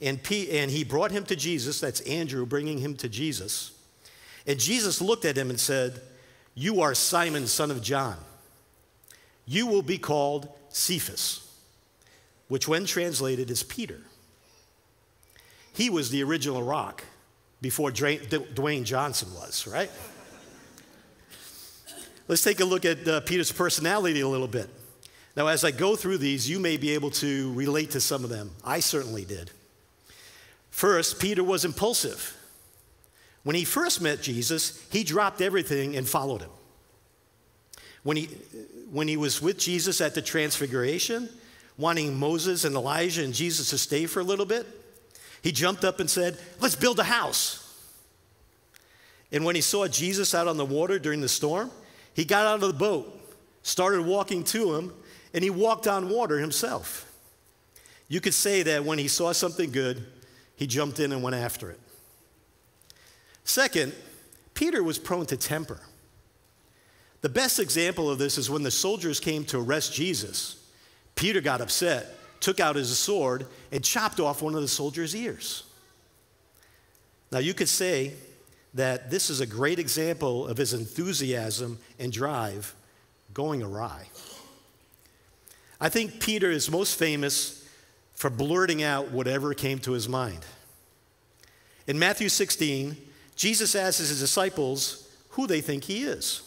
and, 0.01 0.21
P, 0.21 0.51
and 0.57 0.69
he 0.69 0.83
brought 0.83 1.11
him 1.11 1.23
to 1.25 1.35
Jesus, 1.35 1.79
that's 1.79 2.01
Andrew 2.01 2.45
bringing 2.45 2.79
him 2.79 2.95
to 2.97 3.07
Jesus. 3.07 3.71
And 4.45 4.59
Jesus 4.59 4.99
looked 4.99 5.23
at 5.23 5.37
him 5.37 5.49
and 5.49 5.59
said, 5.59 6.01
You 6.55 6.81
are 6.81 6.93
Simon, 6.93 7.47
son 7.47 7.71
of 7.71 7.81
John. 7.81 8.17
You 9.45 9.65
will 9.65 9.81
be 9.81 9.97
called 9.97 10.49
Cephas. 10.69 11.39
which, 12.49 12.67
when 12.67 12.85
translated, 12.85 13.49
is 13.49 13.63
Peter. 13.63 14.01
He 15.73 15.89
was 15.89 16.09
the 16.09 16.21
original 16.21 16.61
rock 16.61 17.03
before 17.61 17.89
Dwayne 17.89 18.83
Johnson 18.83 19.33
was, 19.33 19.65
right? 19.65 19.89
Let's 22.27 22.43
take 22.43 22.59
a 22.59 22.65
look 22.65 22.85
at 22.85 23.07
uh, 23.07 23.21
Peter's 23.21 23.51
personality 23.51 24.19
a 24.19 24.27
little 24.27 24.47
bit. 24.47 24.69
Now, 25.35 25.47
as 25.47 25.63
I 25.63 25.71
go 25.71 25.95
through 25.95 26.19
these, 26.19 26.49
you 26.49 26.59
may 26.59 26.77
be 26.77 26.91
able 26.91 27.09
to 27.11 27.51
relate 27.53 27.91
to 27.91 28.01
some 28.01 28.23
of 28.23 28.29
them. 28.29 28.51
I 28.63 28.79
certainly 28.79 29.25
did. 29.25 29.49
First, 30.69 31.19
Peter 31.19 31.43
was 31.43 31.65
impulsive. 31.65 32.37
When 33.43 33.55
he 33.55 33.65
first 33.65 34.01
met 34.01 34.21
Jesus, 34.21 34.83
he 34.91 35.03
dropped 35.03 35.41
everything 35.41 35.95
and 35.95 36.07
followed 36.07 36.41
him. 36.41 36.49
When 38.03 38.17
he, 38.17 38.25
when 38.91 39.07
he 39.07 39.17
was 39.17 39.41
with 39.41 39.57
Jesus 39.57 40.01
at 40.01 40.13
the 40.13 40.21
Transfiguration, 40.21 41.29
wanting 41.77 42.15
Moses 42.17 42.63
and 42.63 42.75
Elijah 42.75 43.23
and 43.23 43.33
Jesus 43.33 43.69
to 43.71 43.77
stay 43.77 44.05
for 44.05 44.19
a 44.19 44.23
little 44.23 44.45
bit, 44.45 44.67
he 45.41 45.51
jumped 45.51 45.83
up 45.83 45.99
and 45.99 46.09
said, 46.09 46.37
Let's 46.59 46.75
build 46.75 46.99
a 46.99 47.03
house. 47.03 47.59
And 49.31 49.43
when 49.43 49.55
he 49.55 49.61
saw 49.61 49.87
Jesus 49.87 50.35
out 50.35 50.47
on 50.47 50.57
the 50.57 50.65
water 50.65 50.99
during 50.99 51.21
the 51.21 51.29
storm, 51.29 51.71
he 52.13 52.23
got 52.23 52.45
out 52.45 52.61
of 52.63 52.71
the 52.71 52.77
boat, 52.77 53.19
started 53.63 54.05
walking 54.05 54.43
to 54.45 54.75
him, 54.75 54.93
and 55.33 55.43
he 55.43 55.49
walked 55.49 55.87
on 55.87 56.09
water 56.09 56.39
himself. 56.39 57.09
You 58.07 58.21
could 58.21 58.33
say 58.33 58.63
that 58.63 58.85
when 58.85 58.99
he 58.99 59.07
saw 59.07 59.31
something 59.31 59.71
good, 59.71 60.05
he 60.55 60.67
jumped 60.67 60.99
in 60.99 61.11
and 61.11 61.23
went 61.23 61.35
after 61.35 61.71
it. 61.71 61.79
Second, 63.43 63.93
Peter 64.53 64.83
was 64.83 64.99
prone 64.99 65.25
to 65.25 65.37
temper. 65.37 65.79
The 67.21 67.29
best 67.29 67.59
example 67.59 68.09
of 68.09 68.19
this 68.19 68.37
is 68.37 68.49
when 68.49 68.63
the 68.63 68.71
soldiers 68.71 69.19
came 69.19 69.45
to 69.45 69.59
arrest 69.59 69.93
Jesus. 69.93 70.63
Peter 71.15 71.41
got 71.41 71.61
upset, 71.61 72.07
took 72.39 72.59
out 72.59 72.75
his 72.75 72.97
sword, 72.97 73.47
and 73.71 73.83
chopped 73.83 74.19
off 74.19 74.41
one 74.41 74.55
of 74.55 74.61
the 74.61 74.67
soldiers' 74.67 75.15
ears. 75.15 75.63
Now, 77.31 77.39
you 77.39 77.53
could 77.53 77.69
say 77.69 78.13
that 78.73 79.09
this 79.09 79.29
is 79.29 79.39
a 79.39 79.45
great 79.45 79.79
example 79.79 80.47
of 80.47 80.57
his 80.57 80.73
enthusiasm 80.73 81.79
and 81.97 82.11
drive 82.11 82.75
going 83.33 83.63
awry. 83.63 84.07
I 85.83 85.89
think 85.89 86.21
Peter 86.21 86.49
is 86.49 86.71
most 86.71 86.97
famous 86.97 87.67
for 88.13 88.29
blurting 88.29 88.81
out 88.81 89.11
whatever 89.11 89.53
came 89.53 89.79
to 89.79 89.91
his 89.91 90.07
mind. 90.07 90.39
In 91.87 91.99
Matthew 91.99 92.29
16, 92.29 92.95
Jesus 93.35 93.75
asks 93.75 93.99
his 93.99 94.17
disciples 94.17 95.13
who 95.31 95.45
they 95.45 95.59
think 95.59 95.83
he 95.83 96.03
is. 96.03 96.41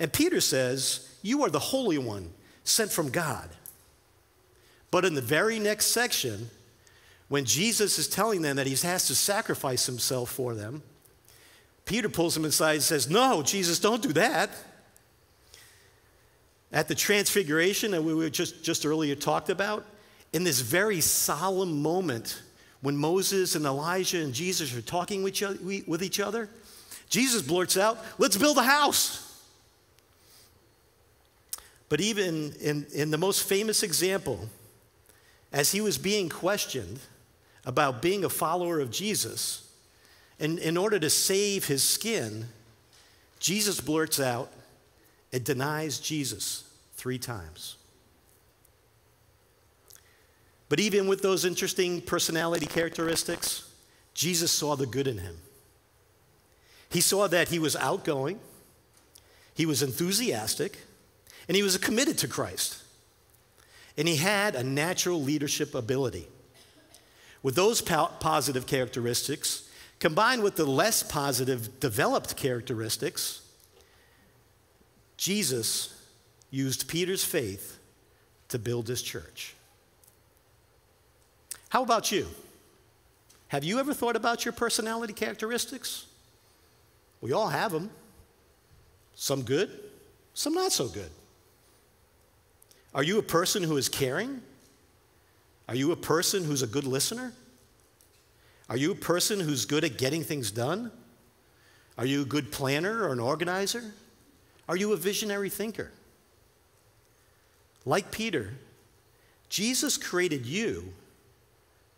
And 0.00 0.12
Peter 0.12 0.40
says, 0.40 1.08
You 1.22 1.44
are 1.44 1.50
the 1.50 1.60
Holy 1.60 1.98
One 1.98 2.30
sent 2.64 2.90
from 2.90 3.10
God. 3.10 3.48
But 4.90 5.04
in 5.04 5.14
the 5.14 5.20
very 5.20 5.60
next 5.60 5.86
section, 5.86 6.50
when 7.28 7.44
Jesus 7.44 7.96
is 7.96 8.08
telling 8.08 8.42
them 8.42 8.56
that 8.56 8.66
he 8.66 8.74
has 8.84 9.06
to 9.06 9.14
sacrifice 9.14 9.86
himself 9.86 10.30
for 10.30 10.56
them, 10.56 10.82
Peter 11.84 12.08
pulls 12.08 12.36
him 12.36 12.44
aside 12.44 12.74
and 12.74 12.82
says, 12.82 13.08
No, 13.08 13.44
Jesus, 13.44 13.78
don't 13.78 14.02
do 14.02 14.12
that. 14.14 14.50
At 16.72 16.88
the 16.88 16.94
transfiguration 16.94 17.90
that 17.90 18.02
we 18.02 18.30
just, 18.30 18.64
just 18.64 18.86
earlier 18.86 19.14
talked 19.14 19.50
about, 19.50 19.84
in 20.32 20.44
this 20.44 20.60
very 20.60 21.00
solemn 21.00 21.82
moment 21.82 22.40
when 22.80 22.96
Moses 22.96 23.54
and 23.54 23.66
Elijah 23.66 24.22
and 24.22 24.32
Jesus 24.32 24.74
are 24.74 24.82
talking 24.82 25.22
with 25.22 26.02
each 26.02 26.20
other, 26.20 26.48
Jesus 27.08 27.42
blurts 27.42 27.76
out, 27.76 27.98
Let's 28.18 28.36
build 28.36 28.56
a 28.56 28.62
house. 28.62 29.28
But 31.90 32.00
even 32.00 32.54
in, 32.54 32.86
in 32.94 33.10
the 33.10 33.18
most 33.18 33.46
famous 33.46 33.82
example, 33.82 34.48
as 35.52 35.72
he 35.72 35.82
was 35.82 35.98
being 35.98 36.30
questioned 36.30 36.98
about 37.66 38.00
being 38.00 38.24
a 38.24 38.30
follower 38.30 38.80
of 38.80 38.90
Jesus, 38.90 39.70
and 40.40 40.58
in 40.58 40.78
order 40.78 40.98
to 40.98 41.10
save 41.10 41.66
his 41.66 41.84
skin, 41.84 42.46
Jesus 43.38 43.78
blurts 43.78 44.18
out 44.18 44.50
and 45.32 45.44
denies 45.44 45.98
Jesus 45.98 46.64
three 46.94 47.18
times. 47.18 47.76
But 50.68 50.80
even 50.80 51.06
with 51.06 51.22
those 51.22 51.44
interesting 51.44 52.00
personality 52.00 52.66
characteristics, 52.66 53.68
Jesus 54.14 54.50
saw 54.50 54.74
the 54.76 54.86
good 54.86 55.06
in 55.06 55.18
him. 55.18 55.36
He 56.88 57.00
saw 57.00 57.26
that 57.28 57.48
he 57.48 57.58
was 57.58 57.76
outgoing, 57.76 58.40
he 59.54 59.66
was 59.66 59.82
enthusiastic, 59.82 60.78
and 61.48 61.56
he 61.56 61.62
was 61.62 61.76
committed 61.76 62.18
to 62.18 62.28
Christ. 62.28 62.82
And 63.98 64.08
he 64.08 64.16
had 64.16 64.54
a 64.54 64.62
natural 64.62 65.20
leadership 65.20 65.74
ability. 65.74 66.26
With 67.42 67.54
those 67.54 67.82
positive 67.82 68.66
characteristics, 68.66 69.68
combined 69.98 70.42
with 70.42 70.56
the 70.56 70.64
less 70.64 71.02
positive 71.02 71.80
developed 71.80 72.36
characteristics, 72.36 73.41
Jesus 75.16 75.98
used 76.50 76.88
Peter's 76.88 77.24
faith 77.24 77.78
to 78.48 78.58
build 78.58 78.88
his 78.88 79.02
church. 79.02 79.54
How 81.68 81.82
about 81.82 82.12
you? 82.12 82.26
Have 83.48 83.64
you 83.64 83.78
ever 83.78 83.94
thought 83.94 84.16
about 84.16 84.44
your 84.44 84.52
personality 84.52 85.12
characteristics? 85.12 86.06
We 87.20 87.32
all 87.32 87.48
have 87.48 87.72
them. 87.72 87.90
Some 89.14 89.42
good, 89.42 89.70
some 90.34 90.54
not 90.54 90.72
so 90.72 90.88
good. 90.88 91.10
Are 92.94 93.02
you 93.02 93.18
a 93.18 93.22
person 93.22 93.62
who 93.62 93.76
is 93.76 93.88
caring? 93.88 94.42
Are 95.68 95.74
you 95.74 95.92
a 95.92 95.96
person 95.96 96.44
who's 96.44 96.62
a 96.62 96.66
good 96.66 96.84
listener? 96.84 97.32
Are 98.68 98.76
you 98.76 98.92
a 98.92 98.96
person 98.96 99.40
who's 99.40 99.64
good 99.64 99.84
at 99.84 99.96
getting 99.96 100.22
things 100.22 100.50
done? 100.50 100.90
Are 101.96 102.06
you 102.06 102.22
a 102.22 102.24
good 102.26 102.52
planner 102.52 103.02
or 103.04 103.12
an 103.12 103.20
organizer? 103.20 103.82
Are 104.68 104.76
you 104.76 104.92
a 104.92 104.96
visionary 104.96 105.50
thinker? 105.50 105.90
Like 107.84 108.10
Peter, 108.10 108.54
Jesus 109.48 109.96
created 109.96 110.46
you 110.46 110.92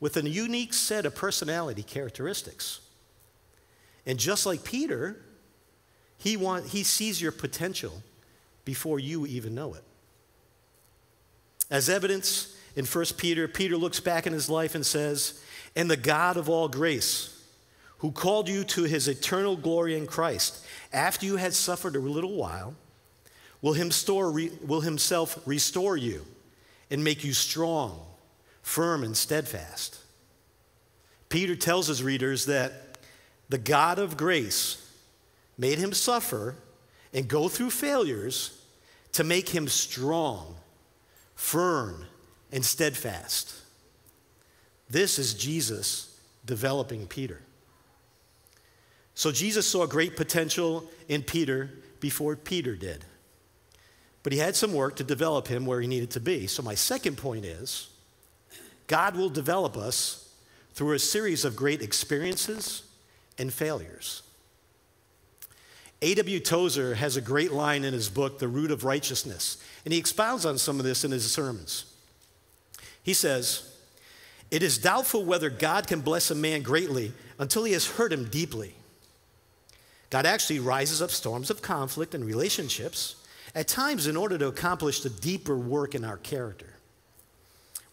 with 0.00 0.16
a 0.16 0.28
unique 0.28 0.73
set 0.73 1.06
of 1.06 1.14
personality 1.14 1.83
characteristics. 1.83 2.80
And 4.06 4.18
just 4.18 4.44
like 4.44 4.64
Peter, 4.64 5.16
he, 6.18 6.37
want, 6.37 6.66
he 6.66 6.83
sees 6.83 7.21
your 7.21 7.33
potential 7.33 8.02
before 8.64 8.99
you 8.99 9.26
even 9.26 9.54
know 9.54 9.75
it. 9.75 9.85
As 11.71 11.88
evidence 11.88 12.56
in 12.76 12.85
1 12.85 13.04
Peter, 13.16 13.49
Peter 13.49 13.76
looks 13.76 14.00
back 14.00 14.26
in 14.26 14.33
his 14.33 14.50
life 14.50 14.75
and 14.75 14.85
says, 14.85 15.40
And 15.75 15.90
the 15.90 15.97
God 15.97 16.37
of 16.37 16.49
all 16.49 16.68
grace, 16.68 17.34
who 18.05 18.13
called 18.13 18.51
you 18.51 18.65
to 18.65 18.83
his 18.83 19.09
eternal 19.09 19.57
glory 19.57 19.97
in 19.97 20.07
Christ, 20.07 20.63
after 20.93 21.25
you 21.25 21.37
had 21.37 21.55
suffered 21.55 21.97
a 21.97 21.99
little 21.99 22.35
while, 22.35 22.75
will, 23.63 23.73
him 23.73 23.91
store, 23.91 24.31
will 24.67 24.83
himself 24.83 25.39
restore 25.47 25.97
you 25.97 26.27
and 26.91 27.03
make 27.03 27.25
you 27.25 27.33
strong, 27.33 27.99
firm, 28.61 29.05
and 29.05 29.17
steadfast. 29.17 29.97
Peter 31.31 31.57
tells 31.57 31.87
his 31.87 32.03
readers 32.03 32.45
that 32.45 32.99
the 33.49 33.57
God 33.57 33.99
of 33.99 34.19
grace 34.19 34.87
made 35.57 35.79
him 35.79 35.95
suffer 35.95 36.57
and 37.15 37.27
go 37.27 37.49
through 37.49 37.71
failures 37.71 38.61
to 39.13 39.25
make 39.25 39.49
him 39.49 39.67
strong 39.67 40.57
firm, 41.37 42.05
and 42.53 42.63
steadfast. 42.63 43.55
This 44.91 45.19
is 45.19 45.33
Jesus 45.33 46.21
developing 46.45 47.07
Peter. 47.07 47.41
So 49.14 49.30
Jesus 49.30 49.66
saw 49.66 49.87
great 49.87 50.16
potential 50.16 50.90
in 51.09 51.23
Peter 51.23 51.71
before 52.00 52.37
Peter 52.37 52.75
did. 52.76 53.04
But 54.23 54.33
he 54.33 54.38
had 54.38 54.56
some 54.56 54.73
work 54.73 54.97
to 54.97 55.04
develop 55.04 55.47
him 55.47 55.66
where 55.66 55.80
he 55.80 55.87
needed 55.87 56.11
to 56.12 56.21
be. 56.21 56.47
So 56.47 56.62
my 56.62 56.75
second 56.75 57.18
point 57.18 57.44
is 57.44 57.88
God 58.87 59.16
will 59.16 59.28
develop 59.28 59.76
us 59.76 60.28
through 60.73 60.94
a 60.94 60.99
series 60.99 61.44
of 61.44 61.54
great 61.54 61.83
experiences 61.83 62.83
and 63.38 63.52
failures. 63.52 64.23
A.W. 66.02 66.40
Tozer 66.40 66.97
has 66.97 67.16
a 67.16 67.21
great 67.21 67.52
line 67.52 67.85
in 67.85 67.94
his 67.94 68.11
book, 68.11 68.38
The 68.38 68.49
Root 68.49 68.71
of 68.71 68.85
Righteousness, 68.85 69.62
and 69.85 69.92
he 69.94 69.99
expounds 69.99 70.44
on 70.44 70.59
some 70.59 70.78
of 70.78 70.85
this 70.85 71.04
in 71.04 71.12
his 71.12 71.30
sermons. 71.30 71.87
He 73.02 73.14
says, 73.14 73.75
It 74.50 74.62
is 74.62 74.76
doubtful 74.76 75.25
whether 75.25 75.49
God 75.49 75.87
can 75.87 76.00
bless 76.00 76.30
a 76.30 76.35
man 76.35 76.62
greatly 76.62 77.12
until 77.38 77.64
he 77.64 77.73
has 77.73 77.87
hurt 77.87 78.12
him 78.12 78.28
deeply. 78.28 78.75
God 80.14 80.26
actually 80.26 80.61
rises 80.61 81.02
up 81.02 81.11
storms 81.11 81.50
of 81.50 81.61
conflict 81.61 82.14
and 82.14 82.25
relationships 82.25 83.16
at 83.52 83.66
times 83.66 84.06
in 84.06 84.16
order 84.16 84.38
to 84.38 84.47
accomplish 84.47 85.00
the 85.00 85.11
deeper 85.11 85.59
work 85.59 85.97
in 85.97 86.04
our 86.04 86.18
character. 86.18 86.73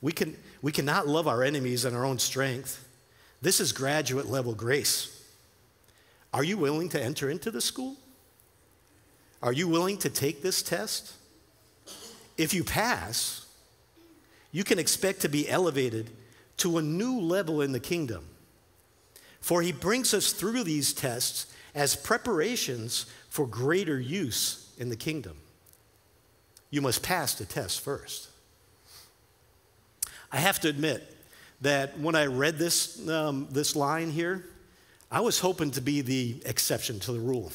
We, 0.03 0.11
can, 0.11 0.37
we 0.61 0.71
cannot 0.71 1.07
love 1.07 1.27
our 1.27 1.41
enemies 1.41 1.83
in 1.83 1.95
our 1.95 2.05
own 2.05 2.19
strength. 2.19 2.87
This 3.41 3.59
is 3.59 3.71
graduate 3.71 4.27
level 4.27 4.53
grace. 4.53 5.19
Are 6.31 6.43
you 6.43 6.59
willing 6.59 6.89
to 6.89 7.01
enter 7.01 7.27
into 7.27 7.49
the 7.49 7.59
school? 7.59 7.95
Are 9.41 9.51
you 9.51 9.67
willing 9.67 9.97
to 9.97 10.09
take 10.11 10.43
this 10.43 10.61
test? 10.61 11.13
If 12.37 12.53
you 12.53 12.63
pass, 12.63 13.47
you 14.51 14.63
can 14.63 14.77
expect 14.77 15.21
to 15.21 15.27
be 15.27 15.49
elevated 15.49 16.11
to 16.57 16.77
a 16.77 16.83
new 16.83 17.19
level 17.19 17.63
in 17.63 17.71
the 17.71 17.79
kingdom. 17.79 18.27
For 19.39 19.63
he 19.63 19.71
brings 19.71 20.13
us 20.13 20.33
through 20.33 20.65
these 20.65 20.93
tests 20.93 21.47
as 21.73 21.95
preparations 21.95 23.05
for 23.29 23.47
greater 23.47 23.99
use 23.99 24.71
in 24.77 24.89
the 24.89 24.95
kingdom. 24.95 25.37
You 26.69 26.81
must 26.81 27.03
pass 27.03 27.33
the 27.35 27.45
test 27.45 27.81
first. 27.81 28.29
I 30.31 30.37
have 30.37 30.59
to 30.61 30.69
admit 30.69 31.17
that 31.61 31.99
when 31.99 32.15
I 32.15 32.25
read 32.25 32.57
this, 32.57 33.07
um, 33.07 33.47
this 33.51 33.75
line 33.75 34.09
here, 34.09 34.45
I 35.11 35.19
was 35.19 35.39
hoping 35.39 35.71
to 35.71 35.81
be 35.81 36.01
the 36.01 36.41
exception 36.45 36.99
to 37.01 37.11
the 37.11 37.19
rule. 37.19 37.51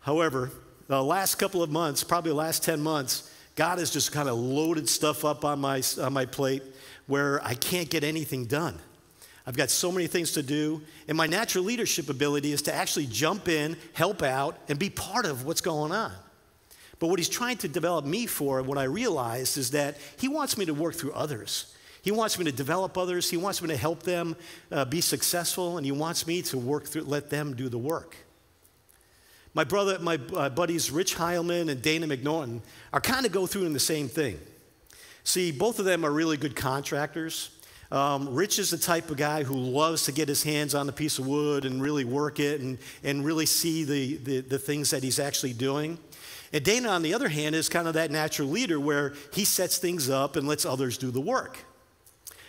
However, 0.00 0.50
the 0.88 1.02
last 1.02 1.36
couple 1.36 1.62
of 1.62 1.70
months, 1.70 2.04
probably 2.04 2.30
the 2.30 2.36
last 2.36 2.64
10 2.64 2.80
months, 2.80 3.30
God 3.54 3.78
has 3.78 3.90
just 3.90 4.12
kind 4.12 4.28
of 4.28 4.36
loaded 4.36 4.88
stuff 4.88 5.24
up 5.24 5.44
on 5.44 5.60
my, 5.60 5.82
on 6.00 6.12
my 6.12 6.26
plate 6.26 6.62
where 7.06 7.42
I 7.44 7.54
can't 7.54 7.88
get 7.88 8.04
anything 8.04 8.46
done. 8.46 8.78
I've 9.46 9.56
got 9.56 9.70
so 9.70 9.92
many 9.92 10.08
things 10.08 10.32
to 10.32 10.42
do, 10.42 10.82
and 11.06 11.16
my 11.16 11.26
natural 11.26 11.64
leadership 11.64 12.10
ability 12.10 12.52
is 12.52 12.62
to 12.62 12.74
actually 12.74 13.06
jump 13.06 13.48
in, 13.48 13.76
help 13.92 14.22
out, 14.22 14.58
and 14.68 14.78
be 14.78 14.90
part 14.90 15.24
of 15.24 15.44
what's 15.44 15.60
going 15.60 15.92
on. 15.92 16.12
But 16.98 17.08
what 17.08 17.18
he's 17.18 17.28
trying 17.28 17.58
to 17.58 17.68
develop 17.68 18.04
me 18.04 18.26
for, 18.26 18.62
what 18.62 18.78
I 18.78 18.84
realized, 18.84 19.56
is 19.56 19.70
that 19.70 19.98
he 20.18 20.28
wants 20.28 20.58
me 20.58 20.64
to 20.64 20.74
work 20.74 20.94
through 20.94 21.12
others. 21.12 21.74
He 22.02 22.10
wants 22.10 22.38
me 22.38 22.44
to 22.44 22.52
develop 22.52 22.96
others. 22.96 23.30
He 23.30 23.36
wants 23.36 23.60
me 23.60 23.68
to 23.68 23.76
help 23.76 24.02
them 24.02 24.36
uh, 24.72 24.84
be 24.84 25.00
successful, 25.00 25.76
and 25.76 25.84
he 25.84 25.92
wants 25.92 26.26
me 26.26 26.42
to 26.42 26.58
work 26.58 26.86
through, 26.86 27.02
let 27.02 27.30
them 27.30 27.54
do 27.54 27.68
the 27.68 27.78
work. 27.78 28.16
My 29.54 29.64
brother, 29.64 29.98
my 29.98 30.18
uh, 30.34 30.48
buddies 30.50 30.90
Rich 30.90 31.16
Heilman 31.16 31.70
and 31.70 31.80
Dana 31.80 32.06
McNaughton 32.06 32.60
are 32.92 33.00
kind 33.00 33.24
of 33.24 33.32
go 33.32 33.46
through 33.46 33.64
in 33.64 33.72
the 33.72 33.80
same 33.80 34.08
thing. 34.08 34.38
See, 35.24 35.50
both 35.50 35.78
of 35.78 35.84
them 35.84 36.04
are 36.04 36.10
really 36.10 36.36
good 36.36 36.54
contractors. 36.54 37.50
Um, 37.92 38.34
Rich 38.34 38.58
is 38.58 38.70
the 38.70 38.78
type 38.78 39.10
of 39.10 39.16
guy 39.16 39.44
who 39.44 39.54
loves 39.54 40.04
to 40.04 40.12
get 40.12 40.28
his 40.28 40.42
hands 40.42 40.74
on 40.74 40.88
a 40.88 40.92
piece 40.92 41.18
of 41.18 41.26
wood 41.26 41.64
and 41.64 41.80
really 41.80 42.04
work 42.04 42.40
it 42.40 42.60
and, 42.60 42.78
and 43.04 43.24
really 43.24 43.46
see 43.46 43.84
the, 43.84 44.16
the, 44.16 44.40
the 44.40 44.58
things 44.58 44.90
that 44.90 45.02
he's 45.02 45.20
actually 45.20 45.52
doing. 45.52 45.98
And 46.52 46.64
Dana, 46.64 46.88
on 46.88 47.02
the 47.02 47.14
other 47.14 47.28
hand, 47.28 47.54
is 47.54 47.68
kind 47.68 47.86
of 47.86 47.94
that 47.94 48.10
natural 48.10 48.48
leader 48.48 48.80
where 48.80 49.14
he 49.32 49.44
sets 49.44 49.78
things 49.78 50.10
up 50.10 50.36
and 50.36 50.48
lets 50.48 50.64
others 50.64 50.98
do 50.98 51.10
the 51.10 51.20
work. 51.20 51.58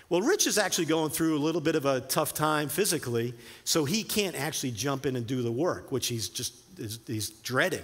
Well, 0.10 0.22
Rich 0.22 0.48
is 0.48 0.58
actually 0.58 0.86
going 0.86 1.10
through 1.10 1.38
a 1.38 1.39
little 1.39 1.62
bit 1.62 1.75
of 1.75 1.86
a 1.86 2.00
tough 2.00 2.34
time 2.34 2.70
physically, 2.70 3.34
so 3.63 3.84
he 3.84 4.03
can't 4.03 4.36
actually 4.36 4.72
jump 4.72 5.06
in 5.06 5.17
and 5.17 5.27
do 5.27 5.41
the 5.41 5.51
work, 5.51 5.91
which 5.91 6.08
he's 6.08 6.29
just 6.29 6.53
he's 7.06 7.29
dreading. 7.29 7.84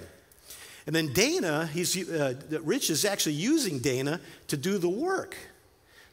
And 0.86 0.96
then 0.96 1.14
Dana, 1.14 1.68
he's, 1.68 2.10
uh, 2.10 2.36
Rich 2.64 2.90
is 2.90 3.06
actually 3.06 3.34
using 3.34 3.80
Dana 3.80 4.20
to 4.48 4.58
do 4.58 4.78
the 4.78 4.90
work. 4.90 5.36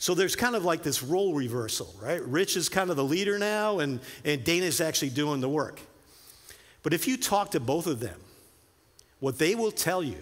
So 0.01 0.15
there's 0.15 0.35
kind 0.35 0.57
of 0.57 0.65
like 0.65 0.83
this 0.83 1.03
role 1.03 1.35
reversal, 1.35 1.95
right? 2.01 2.25
Rich 2.25 2.57
is 2.57 2.71
kind 2.71 2.89
of 2.89 2.97
the 2.97 3.05
leader 3.05 3.39
now, 3.39 3.81
and, 3.81 4.01
and 4.25 4.43
Dana's 4.43 4.81
actually 4.81 5.11
doing 5.11 5.43
the 5.43 5.49
work. 5.49 5.79
But 6.83 6.95
if 6.95 7.07
you 7.07 7.19
talk 7.19 7.51
to 7.51 7.61
both 7.61 7.87
of 7.87 8.01
them, 8.01 8.19
what 9.21 9.39
they 9.39 9.55
will 9.55 9.71
tell 9.71 10.03
you 10.03 10.17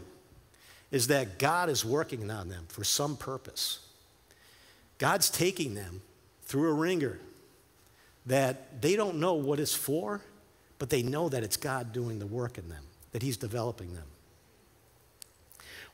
is 0.90 1.06
that 1.06 1.38
God 1.38 1.68
is 1.68 1.84
working 1.84 2.28
on 2.28 2.48
them 2.48 2.64
for 2.66 2.82
some 2.82 3.16
purpose. 3.16 3.78
God's 4.98 5.30
taking 5.30 5.74
them 5.74 6.02
through 6.42 6.70
a 6.70 6.74
ringer 6.74 7.20
that 8.26 8.82
they 8.82 8.96
don't 8.96 9.20
know 9.20 9.34
what 9.34 9.60
it's 9.60 9.76
for, 9.76 10.20
but 10.80 10.90
they 10.90 11.04
know 11.04 11.28
that 11.28 11.44
it's 11.44 11.56
God 11.56 11.92
doing 11.92 12.18
the 12.18 12.26
work 12.26 12.58
in 12.58 12.68
them, 12.68 12.82
that 13.12 13.22
He's 13.22 13.36
developing 13.36 13.94
them. 13.94 14.06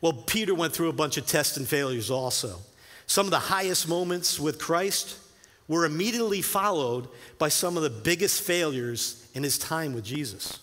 Well, 0.00 0.14
Peter 0.14 0.54
went 0.54 0.72
through 0.72 0.88
a 0.88 0.94
bunch 0.94 1.18
of 1.18 1.26
tests 1.26 1.58
and 1.58 1.68
failures 1.68 2.10
also. 2.10 2.60
Some 3.06 3.26
of 3.26 3.30
the 3.30 3.38
highest 3.38 3.88
moments 3.88 4.40
with 4.40 4.58
Christ 4.58 5.18
were 5.68 5.84
immediately 5.84 6.42
followed 6.42 7.08
by 7.38 7.48
some 7.48 7.76
of 7.76 7.82
the 7.82 7.90
biggest 7.90 8.42
failures 8.42 9.26
in 9.34 9.42
his 9.42 9.58
time 9.58 9.92
with 9.92 10.04
Jesus. 10.04 10.58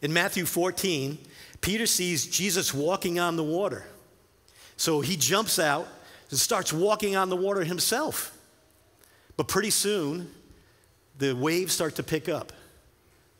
In 0.00 0.12
Matthew 0.12 0.46
14, 0.46 1.18
Peter 1.60 1.86
sees 1.86 2.26
Jesus 2.26 2.74
walking 2.74 3.18
on 3.18 3.36
the 3.36 3.44
water. 3.44 3.84
So 4.76 5.00
he 5.00 5.16
jumps 5.16 5.58
out 5.58 5.86
and 6.30 6.38
starts 6.38 6.72
walking 6.72 7.16
on 7.16 7.28
the 7.28 7.36
water 7.36 7.62
himself. 7.62 8.36
But 9.36 9.48
pretty 9.48 9.70
soon, 9.70 10.30
the 11.18 11.34
waves 11.34 11.72
start 11.72 11.96
to 11.96 12.02
pick 12.02 12.28
up. 12.28 12.52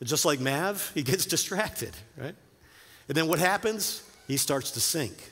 Just 0.01 0.25
like 0.25 0.39
Mav, 0.39 0.91
he 0.93 1.03
gets 1.03 1.25
distracted, 1.35 1.93
right? 2.17 2.35
And 3.07 3.17
then 3.17 3.27
what 3.27 3.39
happens? 3.39 4.03
He 4.27 4.37
starts 4.37 4.71
to 4.71 4.79
sink. 4.79 5.31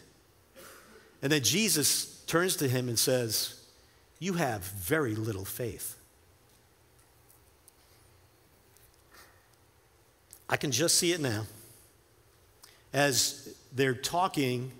And 1.21 1.31
then 1.31 1.43
Jesus 1.43 2.10
turns 2.31 2.55
to 2.55 2.69
him 2.69 2.87
and 2.87 2.97
says, 2.97 3.61
You 4.17 4.33
have 4.35 4.61
very 4.61 5.15
little 5.15 5.43
faith. 5.43 5.97
I 10.49 10.55
can 10.55 10.71
just 10.71 10.97
see 10.97 11.11
it 11.11 11.19
now. 11.19 11.43
As 12.93 13.53
they're 13.73 13.93
talking, 13.93 14.71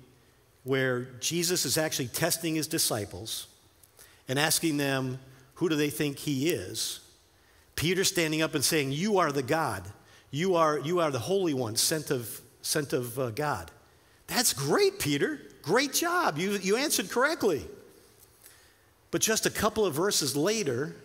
where 0.64 1.02
Jesus 1.20 1.66
is 1.66 1.78
actually 1.78 2.08
testing 2.08 2.56
his 2.56 2.68
disciples 2.68 3.48
and 4.30 4.40
asking 4.40 4.78
them, 4.78 5.20
Who 5.56 5.68
do 5.68 5.76
they 5.76 5.90
think 5.90 6.20
he 6.20 6.52
is? 6.52 7.02
Peter 7.76 8.06
standing 8.06 8.42
up 8.42 8.56
and 8.56 8.64
saying, 8.64 8.94
You 8.94 9.18
are 9.18 9.34
the 9.34 9.44
God. 9.44 9.84
You 10.30 10.56
are, 10.56 10.80
you 10.80 11.02
are 11.02 11.12
the 11.12 11.20
Holy 11.20 11.54
One 11.54 11.76
sent 11.76 12.12
of, 12.12 12.40
sent 12.62 12.94
of 12.94 13.20
uh, 13.20 13.32
God. 13.32 13.72
That's 14.28 14.54
great, 14.54 15.00
Peter. 15.00 15.42
Great 15.62 15.94
job. 15.94 16.38
You, 16.38 16.52
you 16.54 16.76
answered 16.76 17.10
correctly. 17.10 17.66
But 19.12 19.22
just 19.22 19.46
a 19.46 19.50
couple 19.50 19.86
of 19.86 19.94
verses 19.94 20.36
later, 20.36 20.96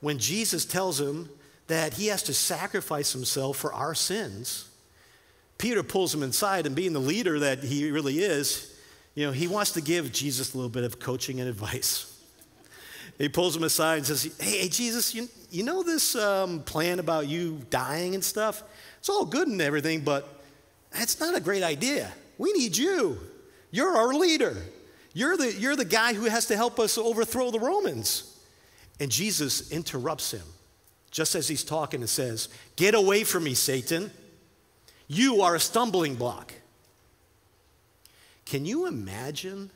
when 0.00 0.18
Jesus 0.18 0.64
tells 0.64 1.00
him 1.00 1.28
that 1.66 1.94
he 1.94 2.06
has 2.06 2.22
to 2.24 2.34
sacrifice 2.34 3.12
himself 3.12 3.56
for 3.56 3.72
our 3.72 3.94
sins, 3.94 4.68
Peter 5.58 5.82
pulls 5.82 6.14
him 6.14 6.22
inside, 6.22 6.64
and 6.64 6.74
being 6.74 6.92
the 6.92 7.00
leader 7.00 7.40
that 7.40 7.58
he 7.58 7.90
really 7.90 8.20
is, 8.20 8.74
you 9.14 9.26
know, 9.26 9.32
he 9.32 9.46
wants 9.46 9.72
to 9.72 9.80
give 9.80 10.10
Jesus 10.10 10.54
a 10.54 10.56
little 10.56 10.70
bit 10.70 10.84
of 10.84 10.98
coaching 10.98 11.40
and 11.40 11.48
advice. 11.48 12.06
He 13.18 13.28
pulls 13.28 13.54
him 13.54 13.64
aside 13.64 13.98
and 13.98 14.06
says, 14.06 14.34
Hey, 14.40 14.68
Jesus, 14.70 15.14
you, 15.14 15.28
you 15.50 15.62
know 15.62 15.82
this 15.82 16.16
um, 16.16 16.62
plan 16.62 16.98
about 16.98 17.28
you 17.28 17.60
dying 17.68 18.14
and 18.14 18.24
stuff? 18.24 18.62
It's 18.98 19.10
all 19.10 19.26
good 19.26 19.48
and 19.48 19.60
everything, 19.60 20.00
but 20.00 20.40
that's 20.90 21.20
not 21.20 21.36
a 21.36 21.40
great 21.40 21.62
idea. 21.62 22.10
We 22.38 22.52
need 22.52 22.78
you. 22.78 23.18
You're 23.70 23.96
our 23.96 24.12
leader. 24.12 24.56
You're 25.12 25.36
the, 25.36 25.52
you're 25.52 25.76
the 25.76 25.84
guy 25.84 26.14
who 26.14 26.24
has 26.24 26.46
to 26.46 26.56
help 26.56 26.78
us 26.78 26.96
overthrow 26.96 27.50
the 27.50 27.58
Romans. 27.60 28.38
And 28.98 29.10
Jesus 29.10 29.70
interrupts 29.70 30.32
him 30.32 30.46
just 31.10 31.34
as 31.34 31.48
he's 31.48 31.64
talking 31.64 32.00
and 32.00 32.08
says, 32.08 32.48
Get 32.76 32.94
away 32.94 33.24
from 33.24 33.44
me, 33.44 33.54
Satan. 33.54 34.10
You 35.08 35.42
are 35.42 35.56
a 35.56 35.60
stumbling 35.60 36.14
block. 36.14 36.52
Can 38.46 38.64
you 38.64 38.86
imagine 38.86 39.70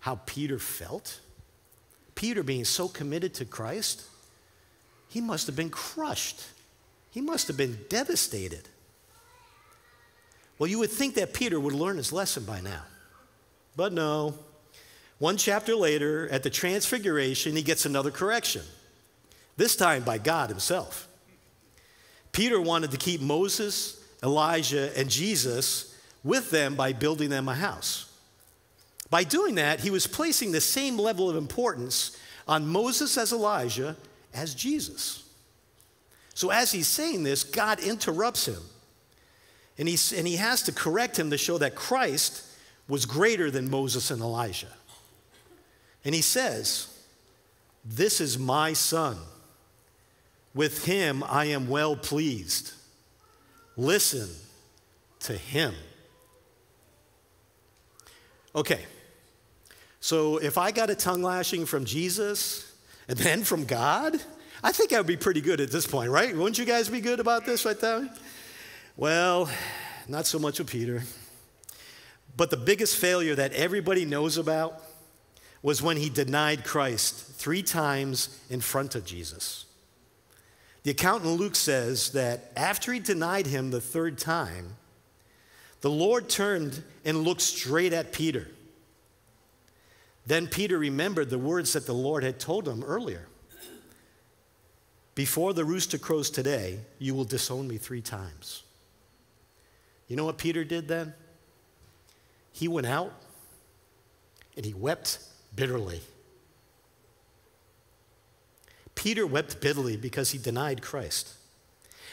how 0.00 0.20
Peter 0.26 0.58
felt? 0.58 1.20
Peter 2.14 2.42
being 2.42 2.64
so 2.64 2.88
committed 2.88 3.34
to 3.34 3.44
Christ, 3.44 4.02
he 5.08 5.20
must 5.20 5.46
have 5.46 5.56
been 5.56 5.70
crushed. 5.70 6.42
He 7.10 7.20
must 7.20 7.46
have 7.48 7.56
been 7.56 7.78
devastated. 7.88 8.68
Well, 10.58 10.68
you 10.68 10.78
would 10.78 10.90
think 10.90 11.14
that 11.14 11.34
Peter 11.34 11.60
would 11.60 11.74
learn 11.74 11.96
his 11.96 12.12
lesson 12.12 12.44
by 12.44 12.60
now. 12.60 12.82
But 13.76 13.92
no. 13.92 14.34
One 15.18 15.36
chapter 15.36 15.74
later, 15.74 16.28
at 16.30 16.42
the 16.42 16.50
Transfiguration, 16.50 17.56
he 17.56 17.62
gets 17.62 17.86
another 17.86 18.10
correction, 18.10 18.62
this 19.56 19.76
time 19.76 20.02
by 20.02 20.18
God 20.18 20.50
himself. 20.50 21.08
Peter 22.32 22.60
wanted 22.60 22.90
to 22.90 22.98
keep 22.98 23.20
Moses, 23.20 24.02
Elijah, 24.22 24.96
and 24.98 25.08
Jesus 25.08 25.94
with 26.22 26.50
them 26.50 26.74
by 26.74 26.92
building 26.92 27.30
them 27.30 27.48
a 27.48 27.54
house. 27.54 28.12
By 29.08 29.24
doing 29.24 29.54
that, 29.54 29.80
he 29.80 29.90
was 29.90 30.06
placing 30.06 30.52
the 30.52 30.60
same 30.60 30.98
level 30.98 31.30
of 31.30 31.36
importance 31.36 32.16
on 32.48 32.66
Moses 32.66 33.16
as 33.16 33.32
Elijah 33.32 33.96
as 34.34 34.54
Jesus. 34.54 35.22
So, 36.34 36.50
as 36.50 36.72
he's 36.72 36.88
saying 36.88 37.22
this, 37.22 37.44
God 37.44 37.80
interrupts 37.80 38.46
him. 38.46 38.62
And, 39.78 39.88
he's, 39.88 40.12
and 40.12 40.26
he 40.26 40.36
has 40.36 40.62
to 40.64 40.72
correct 40.72 41.18
him 41.18 41.30
to 41.30 41.38
show 41.38 41.56
that 41.58 41.74
Christ 41.74 42.42
was 42.88 43.06
greater 43.06 43.50
than 43.50 43.70
Moses 43.70 44.10
and 44.10 44.20
Elijah. 44.20 44.72
And 46.04 46.14
he 46.14 46.22
says, 46.22 46.88
This 47.84 48.20
is 48.20 48.38
my 48.38 48.72
son. 48.72 49.16
With 50.54 50.84
him 50.86 51.22
I 51.28 51.46
am 51.46 51.68
well 51.68 51.96
pleased. 51.96 52.72
Listen 53.76 54.28
to 55.20 55.34
him. 55.34 55.74
Okay, 58.54 58.80
so 60.00 60.38
if 60.38 60.56
I 60.56 60.70
got 60.70 60.88
a 60.88 60.94
tongue 60.94 61.22
lashing 61.22 61.66
from 61.66 61.84
Jesus 61.84 62.72
and 63.08 63.18
then 63.18 63.44
from 63.44 63.64
God, 63.64 64.18
I 64.62 64.72
think 64.72 64.92
I 64.92 64.98
would 64.98 65.06
be 65.06 65.16
pretty 65.16 65.40
good 65.40 65.60
at 65.60 65.70
this 65.70 65.86
point, 65.86 66.10
right? 66.10 66.34
Wouldn't 66.34 66.58
you 66.58 66.64
guys 66.64 66.88
be 66.88 67.00
good 67.00 67.20
about 67.20 67.44
this 67.44 67.64
right 67.66 67.78
there? 67.78 68.08
Well, 68.96 69.50
not 70.08 70.26
so 70.26 70.38
much 70.38 70.58
with 70.58 70.70
Peter. 70.70 71.02
But 72.36 72.50
the 72.50 72.56
biggest 72.56 72.96
failure 72.96 73.34
that 73.34 73.52
everybody 73.52 74.04
knows 74.04 74.36
about 74.36 74.82
was 75.62 75.82
when 75.82 75.96
he 75.96 76.10
denied 76.10 76.64
Christ 76.64 77.14
three 77.14 77.62
times 77.62 78.40
in 78.50 78.60
front 78.60 78.94
of 78.94 79.04
Jesus. 79.04 79.64
The 80.82 80.90
account 80.90 81.24
in 81.24 81.30
Luke 81.30 81.56
says 81.56 82.12
that 82.12 82.52
after 82.56 82.92
he 82.92 83.00
denied 83.00 83.46
him 83.46 83.70
the 83.70 83.80
third 83.80 84.18
time, 84.18 84.76
the 85.80 85.90
Lord 85.90 86.28
turned 86.28 86.82
and 87.04 87.24
looked 87.24 87.40
straight 87.40 87.92
at 87.92 88.12
Peter. 88.12 88.48
Then 90.26 90.46
Peter 90.46 90.78
remembered 90.78 91.30
the 91.30 91.38
words 91.38 91.72
that 91.72 91.86
the 91.86 91.94
Lord 91.94 92.22
had 92.22 92.38
told 92.38 92.68
him 92.68 92.84
earlier 92.84 93.26
Before 95.14 95.54
the 95.54 95.64
rooster 95.64 95.98
crows 95.98 96.30
today, 96.30 96.80
you 96.98 97.14
will 97.14 97.24
disown 97.24 97.66
me 97.66 97.78
three 97.78 98.02
times. 98.02 98.62
You 100.08 100.16
know 100.16 100.24
what 100.24 100.38
Peter 100.38 100.62
did 100.64 100.86
then? 100.86 101.14
He 102.56 102.68
went 102.68 102.86
out 102.86 103.12
and 104.56 104.64
he 104.64 104.72
wept 104.72 105.18
bitterly. 105.54 106.00
Peter 108.94 109.26
wept 109.26 109.60
bitterly 109.60 109.98
because 109.98 110.30
he 110.30 110.38
denied 110.38 110.80
Christ. 110.80 111.34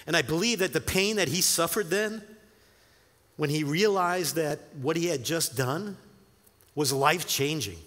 And 0.06 0.18
I 0.18 0.22
believe 0.22 0.60
that 0.60 0.74
the 0.74 0.82
pain 0.82 1.16
that 1.16 1.30
he 1.30 1.40
suffered 1.40 1.90
then, 1.90 2.22
when 3.38 3.50
he 3.50 3.64
realized 3.64 4.36
that 4.36 4.60
what 4.82 4.98
he 4.98 5.06
had 5.06 5.24
just 5.24 5.56
done 5.56 5.96
was 6.76 6.92
life 6.92 7.26
changing, 7.26 7.78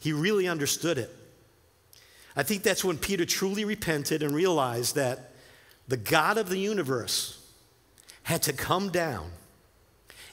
he 0.00 0.12
really 0.12 0.48
understood 0.48 0.98
it. 0.98 1.14
I 2.34 2.42
think 2.42 2.64
that's 2.64 2.82
when 2.82 2.98
Peter 2.98 3.24
truly 3.24 3.64
repented 3.64 4.24
and 4.24 4.34
realized 4.34 4.96
that 4.96 5.30
the 5.86 5.96
God 5.96 6.38
of 6.38 6.48
the 6.48 6.58
universe 6.58 7.40
had 8.24 8.42
to 8.42 8.52
come 8.52 8.88
down 8.88 9.30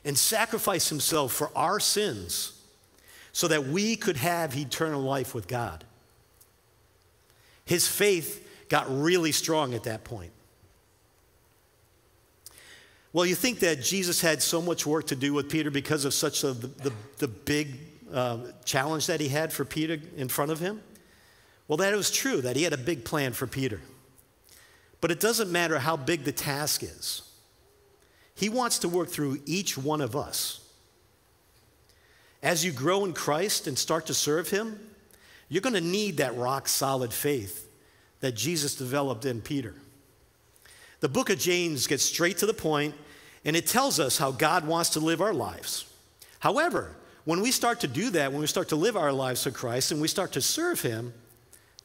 and 0.06 0.18
sacrifice 0.18 0.90
himself 0.90 1.34
for 1.34 1.52
our 1.56 1.80
sins 1.80 2.54
so 3.32 3.48
that 3.48 3.68
we 3.68 3.96
could 3.96 4.18
have 4.18 4.58
eternal 4.58 5.02
life 5.02 5.36
with 5.36 5.48
God. 5.48 5.84
His 7.66 7.88
faith 7.88 8.48
got 8.70 8.86
really 8.90 9.32
strong 9.32 9.74
at 9.74 9.84
that 9.84 10.04
point. 10.04 10.32
Well, 13.12 13.26
you 13.26 13.36
think 13.36 13.60
that 13.60 13.82
Jesus 13.82 14.22
had 14.22 14.42
so 14.42 14.62
much 14.62 14.86
work 14.86 15.08
to 15.08 15.16
do 15.16 15.34
with 15.34 15.50
Peter 15.50 15.72
because 15.72 16.06
of 16.06 16.14
such 16.14 16.44
a, 16.44 16.52
the, 16.52 16.94
the, 17.18 17.28
big 17.28 17.80
uh, 18.14 18.38
challenge 18.66 19.08
that 19.08 19.20
he 19.20 19.28
had 19.28 19.52
for 19.52 19.66
Peter 19.66 19.98
in 20.16 20.30
front 20.30 20.52
of 20.52 20.60
him? 20.60 20.82
Well, 21.68 21.78
that 21.78 21.96
was 21.96 22.12
true, 22.12 22.42
that 22.42 22.56
he 22.56 22.64
had 22.64 22.74
a 22.74 22.78
big 22.78 23.04
plan 23.04 23.34
for 23.34 23.48
Peter. 23.48 23.82
But 25.02 25.12
it 25.12 25.20
doesn't 25.20 25.52
matter 25.52 25.80
how 25.80 25.98
big 25.98 26.24
the 26.24 26.32
task 26.32 26.84
is. 26.84 27.24
He 28.36 28.50
wants 28.50 28.80
to 28.80 28.90
work 28.90 29.10
through 29.10 29.40
each 29.46 29.78
one 29.78 30.02
of 30.02 30.16
us. 30.16 30.62
As 32.42 32.64
you 32.64 32.72
grow 32.72 33.04
in 33.06 33.14
Christ 33.14 33.68
and 33.68 33.78
start 33.78 34.06
to 34.06 34.14
serve 34.14 34.50
Him, 34.50 34.80
you're 35.50 35.62
going 35.62 35.74
to 35.74 35.82
need 35.82 36.18
that 36.18 36.38
rock 36.38 36.68
solid 36.68 37.12
faith 37.12 37.68
that 38.22 38.36
Jesus 38.36 38.76
developed 38.76 39.26
in 39.26 39.42
Peter. 39.42 39.76
The 41.00 41.10
book 41.10 41.30
of 41.30 41.40
James 41.40 41.88
gets 41.88 42.04
straight 42.04 42.38
to 42.40 42.46
the 42.46 42.54
point 42.54 42.94
and 43.46 43.56
it 43.56 43.68
tells 43.68 44.00
us 44.00 44.18
how 44.18 44.32
God 44.32 44.68
wants 44.68 44.92
to 44.92 45.00
live 45.00 45.22
our 45.22 45.34
lives. 45.34 45.86
However, 46.40 46.96
when 47.26 47.42
we 47.42 47.52
start 47.52 47.82
to 47.82 47.88
do 47.88 48.10
that, 48.12 48.32
when 48.32 48.42
we 48.42 48.48
start 48.48 48.70
to 48.70 48.76
live 48.76 48.98
our 48.98 49.14
lives 49.14 49.44
for 49.44 49.52
Christ 49.52 49.92
and 49.92 50.02
we 50.02 50.08
start 50.08 50.34
to 50.34 50.42
serve 50.42 50.82
Him, 50.82 51.14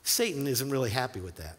Satan 0.03 0.47
isn't 0.47 0.71
really 0.71 0.91
happy 0.91 1.21
with 1.21 1.37
that. 1.37 1.57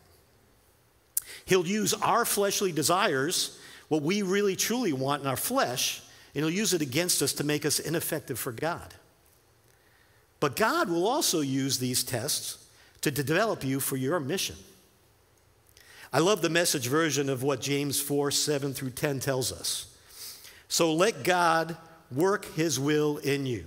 He'll 1.46 1.66
use 1.66 1.94
our 1.94 2.26
fleshly 2.26 2.72
desires 2.72 3.60
what 3.88 4.02
we 4.02 4.22
really 4.22 4.56
truly 4.56 4.94
want 4.94 5.22
in 5.22 5.28
our 5.28 5.38
flesh, 5.38 6.02
and 6.34 6.44
he'll 6.44 6.54
use 6.54 6.74
it 6.74 6.82
against 6.82 7.22
us 7.22 7.34
to 7.34 7.44
make 7.44 7.66
us 7.66 7.80
ineffective 7.80 8.40
for 8.40 8.52
God. 8.52 8.94
But 10.40 10.56
God 10.56 10.90
will 10.90 11.08
also 11.08 11.42
use 11.42 11.78
these 11.78 12.04
tests 12.04 12.66
to 13.02 13.12
develop 13.12 13.64
you 13.64 13.80
for 13.80 13.98
your 13.98 14.20
mission. 14.20 14.56
I 16.12 16.20
love 16.20 16.42
the 16.42 16.50
message 16.50 16.88
version 16.88 17.30
of 17.30 17.44
what 17.44 17.62
James 17.62 18.00
4 18.00 18.32
7 18.32 18.74
through 18.74 18.92
10 18.92 19.20
tells 19.20 19.52
us. 19.52 19.94
So 20.68 20.94
let 20.94 21.24
God 21.24 21.78
work 22.12 22.46
his 22.54 22.80
will 22.80 23.18
in 23.18 23.46
you. 23.46 23.66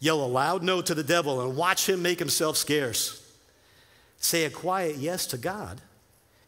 Yell 0.00 0.24
a 0.24 0.26
loud 0.26 0.62
no 0.62 0.80
to 0.80 0.94
the 0.94 1.04
devil 1.04 1.40
and 1.40 1.56
watch 1.56 1.88
him 1.88 2.02
make 2.02 2.18
himself 2.18 2.56
scarce. 2.56 3.16
Say 4.18 4.44
a 4.44 4.50
quiet 4.50 4.96
yes 4.96 5.26
to 5.26 5.38
God, 5.38 5.80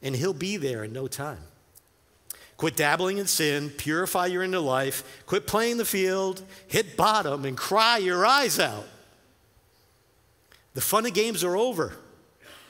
and 0.02 0.16
he'll 0.16 0.32
be 0.32 0.56
there 0.56 0.84
in 0.84 0.92
no 0.92 1.06
time. 1.06 1.38
Quit 2.62 2.77
dabbling 2.77 3.18
in 3.18 3.27
sin, 3.27 3.70
purify 3.70 4.27
your 4.27 4.44
inner 4.44 4.61
life, 4.61 5.25
quit 5.27 5.48
playing 5.48 5.79
the 5.79 5.85
field, 5.85 6.44
hit 6.68 6.96
bottom, 6.96 7.44
and 7.44 7.57
cry 7.57 7.98
your 7.98 8.25
eyes 8.25 8.61
out. 8.61 8.87
The 10.75 10.81
fun 10.81 11.05
and 11.05 11.12
games 11.12 11.42
are 11.42 11.57
over. 11.57 11.96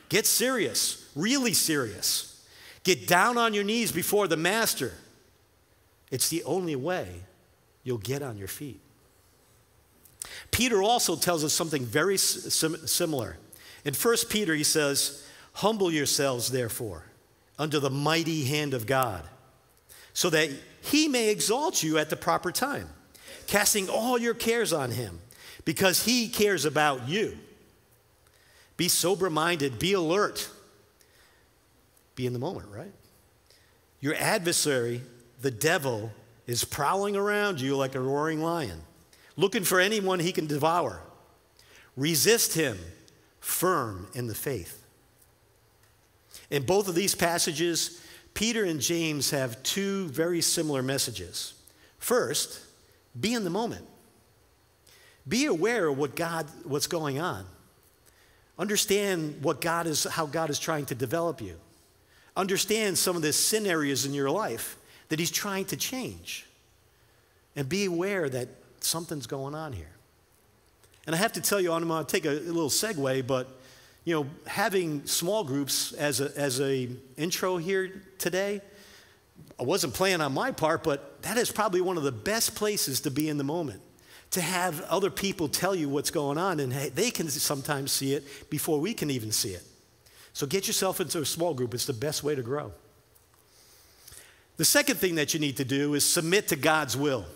Get 0.08 0.24
serious, 0.24 1.06
really 1.14 1.52
serious. 1.52 2.42
Get 2.84 3.06
down 3.06 3.36
on 3.36 3.52
your 3.52 3.64
knees 3.64 3.92
before 3.92 4.26
the 4.28 4.36
Master. 4.38 4.94
It's 6.10 6.30
the 6.30 6.42
only 6.44 6.74
way 6.74 7.08
you'll 7.84 7.98
get 7.98 8.22
on 8.22 8.38
your 8.38 8.48
feet. 8.48 8.80
Peter 10.50 10.82
also 10.82 11.16
tells 11.16 11.44
us 11.44 11.52
something 11.52 11.84
very 11.84 12.16
sim- 12.16 12.86
similar. 12.86 13.36
In 13.84 13.92
1 13.92 14.16
Peter, 14.30 14.54
he 14.54 14.64
says, 14.64 15.22
Humble 15.52 15.92
yourselves, 15.92 16.50
therefore, 16.50 17.04
under 17.58 17.78
the 17.78 17.90
mighty 17.90 18.44
hand 18.44 18.72
of 18.72 18.86
God 18.86 19.28
so 20.12 20.30
that 20.30 20.50
he 20.82 21.08
may 21.08 21.30
exalt 21.30 21.82
you 21.82 21.98
at 21.98 22.10
the 22.10 22.16
proper 22.16 22.52
time, 22.52 22.88
casting 23.46 23.88
all 23.88 24.18
your 24.18 24.34
cares 24.34 24.72
on 24.72 24.90
him 24.90 25.20
because 25.64 26.04
he 26.04 26.28
cares 26.28 26.64
about 26.64 27.08
you. 27.08 27.38
Be 28.76 28.88
sober 28.88 29.30
minded, 29.30 29.78
be 29.78 29.92
alert, 29.92 30.48
be 32.14 32.26
in 32.26 32.32
the 32.32 32.38
moment, 32.38 32.68
right? 32.70 32.92
Your 34.00 34.14
adversary, 34.16 35.02
the 35.40 35.50
devil, 35.50 36.10
is 36.46 36.64
prowling 36.64 37.16
around 37.16 37.60
you 37.60 37.76
like 37.76 37.94
a 37.94 38.00
roaring 38.00 38.42
lion, 38.42 38.80
looking 39.36 39.62
for 39.62 39.78
anyone 39.78 40.18
he 40.18 40.32
can 40.32 40.46
devour. 40.46 41.00
Resist 41.96 42.54
him, 42.54 42.78
firm 43.40 44.08
in 44.14 44.26
the 44.26 44.34
faith. 44.34 44.84
In 46.50 46.64
both 46.64 46.88
of 46.88 46.94
these 46.94 47.14
passages, 47.14 48.00
Peter 48.34 48.64
and 48.64 48.80
James 48.80 49.30
have 49.30 49.62
two 49.62 50.08
very 50.08 50.40
similar 50.40 50.82
messages. 50.82 51.54
First, 51.98 52.60
be 53.18 53.34
in 53.34 53.44
the 53.44 53.50
moment. 53.50 53.86
Be 55.28 55.46
aware 55.46 55.88
of 55.88 55.98
what 55.98 56.16
God, 56.16 56.46
what's 56.64 56.86
going 56.86 57.20
on. 57.20 57.44
Understand 58.58 59.42
what 59.42 59.60
God 59.60 59.86
is, 59.86 60.04
how 60.04 60.26
God 60.26 60.50
is 60.50 60.58
trying 60.58 60.86
to 60.86 60.94
develop 60.94 61.40
you. 61.40 61.56
Understand 62.36 62.98
some 62.98 63.16
of 63.16 63.22
the 63.22 63.32
sin 63.32 63.66
areas 63.66 64.04
in 64.04 64.14
your 64.14 64.30
life 64.30 64.76
that 65.08 65.18
He's 65.18 65.30
trying 65.30 65.66
to 65.66 65.76
change. 65.76 66.46
And 67.54 67.68
be 67.68 67.84
aware 67.84 68.28
that 68.28 68.48
something's 68.80 69.26
going 69.26 69.54
on 69.54 69.72
here. 69.72 69.90
And 71.06 71.14
I 71.14 71.18
have 71.18 71.32
to 71.32 71.40
tell 71.40 71.60
you, 71.60 71.72
I'm 71.72 71.86
going 71.86 72.04
to 72.04 72.10
take 72.10 72.24
a, 72.24 72.30
a 72.30 72.52
little 72.52 72.70
segue, 72.70 73.26
but 73.26 73.48
you 74.04 74.14
know, 74.14 74.26
having 74.46 75.06
small 75.06 75.44
groups 75.44 75.92
as 75.92 76.20
a, 76.20 76.36
as 76.36 76.60
a 76.60 76.88
intro 77.16 77.56
here 77.56 78.02
today, 78.18 78.60
I 79.58 79.62
wasn't 79.62 79.94
playing 79.94 80.20
on 80.20 80.32
my 80.32 80.50
part, 80.50 80.82
but 80.82 81.22
that 81.22 81.36
is 81.36 81.52
probably 81.52 81.80
one 81.80 81.96
of 81.96 82.02
the 82.02 82.12
best 82.12 82.54
places 82.54 83.00
to 83.02 83.10
be 83.10 83.28
in 83.28 83.38
the 83.38 83.44
moment. 83.44 83.80
To 84.32 84.40
have 84.40 84.80
other 84.82 85.10
people 85.10 85.46
tell 85.46 85.74
you 85.74 85.88
what's 85.88 86.10
going 86.10 86.38
on, 86.38 86.58
and 86.58 86.72
they 86.72 87.10
can 87.10 87.28
sometimes 87.28 87.92
see 87.92 88.14
it 88.14 88.50
before 88.50 88.80
we 88.80 88.94
can 88.94 89.10
even 89.10 89.30
see 89.30 89.50
it. 89.50 89.62
So 90.32 90.46
get 90.46 90.66
yourself 90.66 91.00
into 91.00 91.20
a 91.20 91.26
small 91.26 91.52
group, 91.52 91.74
it's 91.74 91.84
the 91.84 91.92
best 91.92 92.24
way 92.24 92.34
to 92.34 92.42
grow. 92.42 92.72
The 94.56 94.64
second 94.64 94.96
thing 94.96 95.16
that 95.16 95.34
you 95.34 95.40
need 95.40 95.58
to 95.58 95.64
do 95.64 95.94
is 95.94 96.04
submit 96.04 96.48
to 96.48 96.56
God's 96.56 96.96
will. 96.96 97.26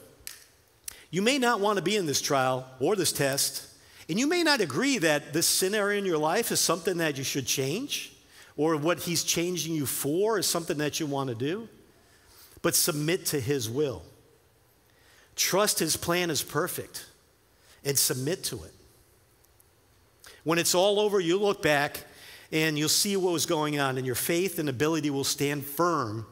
You 1.11 1.22
may 1.22 1.38
not 1.38 1.61
want 1.61 1.76
to 1.76 1.83
be 1.83 1.96
in 1.96 2.07
this 2.07 2.20
trial 2.20 2.66
or 2.81 2.96
this 2.96 3.12
test, 3.12 3.66
and 4.09 4.19
you 4.19 4.27
may 4.27 4.42
not 4.42 4.61
agree 4.61 4.99
that 4.99 5.33
this 5.33 5.47
scenario 5.47 5.99
in 5.99 6.05
your 6.05 6.19
life 6.19 6.53
is 6.53 6.61
something 6.61 6.99
that 6.99 7.19
you 7.19 7.25
should 7.25 7.47
change, 7.47 8.12
or 8.57 8.77
what 8.77 9.01
He's 9.01 9.25
changing 9.25 9.75
you 9.75 9.87
for 9.87 10.38
is 10.38 10.47
something 10.47 10.79
that 10.79 11.01
you 11.01 11.07
want 11.07 11.29
to 11.29 11.35
do, 11.35 11.69
but 12.62 12.75
submit 12.75 13.27
to 13.27 13.40
His 13.40 13.69
will. 13.69 14.03
Trust 15.35 15.79
His 15.79 15.97
plan 15.97 16.31
is 16.31 16.42
perfect 16.42 17.07
and 17.85 17.99
submit 17.99 18.45
to 18.45 18.62
it. 18.64 18.73
When 20.45 20.59
it's 20.59 20.75
all 20.75 21.01
over, 21.01 21.19
you 21.21 21.38
look 21.38 21.61
back 21.62 22.05
and 22.53 22.79
you'll 22.79 22.88
see 22.88 23.16
what 23.16 23.33
was 23.33 23.47
going 23.47 23.81
on, 23.81 23.99
and 23.99 24.07
your 24.07 24.14
faith 24.14 24.61
and 24.61 24.69
ability 24.69 25.11
will 25.11 25.25
stand 25.25 25.66
firm, 25.66 26.25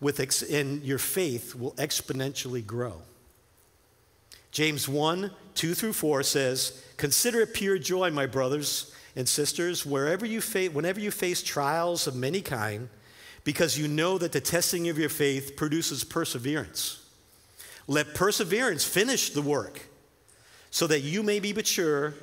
with 0.00 0.18
ex- 0.18 0.42
and 0.42 0.82
your 0.82 0.98
faith 0.98 1.54
will 1.54 1.72
exponentially 1.72 2.66
grow. 2.66 3.02
James 4.50 4.88
1 4.88 5.30
2 5.54 5.74
through 5.74 5.92
4 5.92 6.22
says, 6.22 6.84
Consider 6.96 7.40
it 7.40 7.54
pure 7.54 7.78
joy, 7.78 8.10
my 8.10 8.26
brothers 8.26 8.94
and 9.16 9.28
sisters, 9.28 9.84
wherever 9.84 10.24
you 10.24 10.40
fa- 10.40 10.66
whenever 10.66 11.00
you 11.00 11.10
face 11.10 11.42
trials 11.42 12.06
of 12.06 12.14
many 12.14 12.40
kind, 12.40 12.88
because 13.44 13.78
you 13.78 13.88
know 13.88 14.18
that 14.18 14.32
the 14.32 14.40
testing 14.40 14.88
of 14.88 14.98
your 14.98 15.08
faith 15.08 15.56
produces 15.56 16.04
perseverance. 16.04 17.06
Let 17.86 18.14
perseverance 18.14 18.84
finish 18.84 19.30
the 19.30 19.42
work, 19.42 19.88
so 20.70 20.86
that 20.86 21.00
you 21.00 21.22
may 21.22 21.40
be 21.40 21.52
mature 21.52 22.14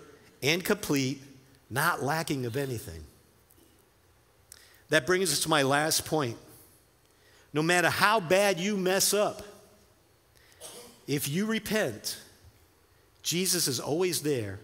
and 0.42 0.64
complete, 0.64 1.22
not 1.70 2.04
lacking 2.04 2.46
of 2.46 2.56
anything. 2.56 3.04
That 4.90 5.06
brings 5.06 5.34
us 5.34 5.42
to 5.42 5.50
my 5.50 5.64
last 5.64 6.06
point. 6.06 6.38
No 7.52 7.62
matter 7.62 7.90
how 7.90 8.20
bad 8.20 8.60
you 8.60 8.78
mess 8.78 9.14
up, 9.14 9.42
if 11.08 11.30
you 11.30 11.46
repent, 11.46 12.18
Jesus 13.24 13.68
is 13.68 13.80
always 13.80 14.22
there 14.22 14.60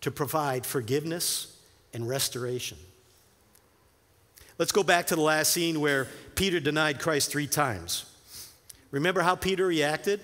to 0.00 0.10
provide 0.10 0.64
forgiveness 0.64 1.56
and 1.92 2.08
restoration. 2.08 2.78
Let's 4.58 4.72
go 4.72 4.82
back 4.82 5.08
to 5.08 5.16
the 5.16 5.22
last 5.22 5.52
scene 5.52 5.80
where 5.80 6.08
Peter 6.34 6.60
denied 6.60 6.98
Christ 6.98 7.30
three 7.30 7.46
times. 7.46 8.06
Remember 8.90 9.20
how 9.20 9.34
Peter 9.34 9.66
reacted? 9.66 10.20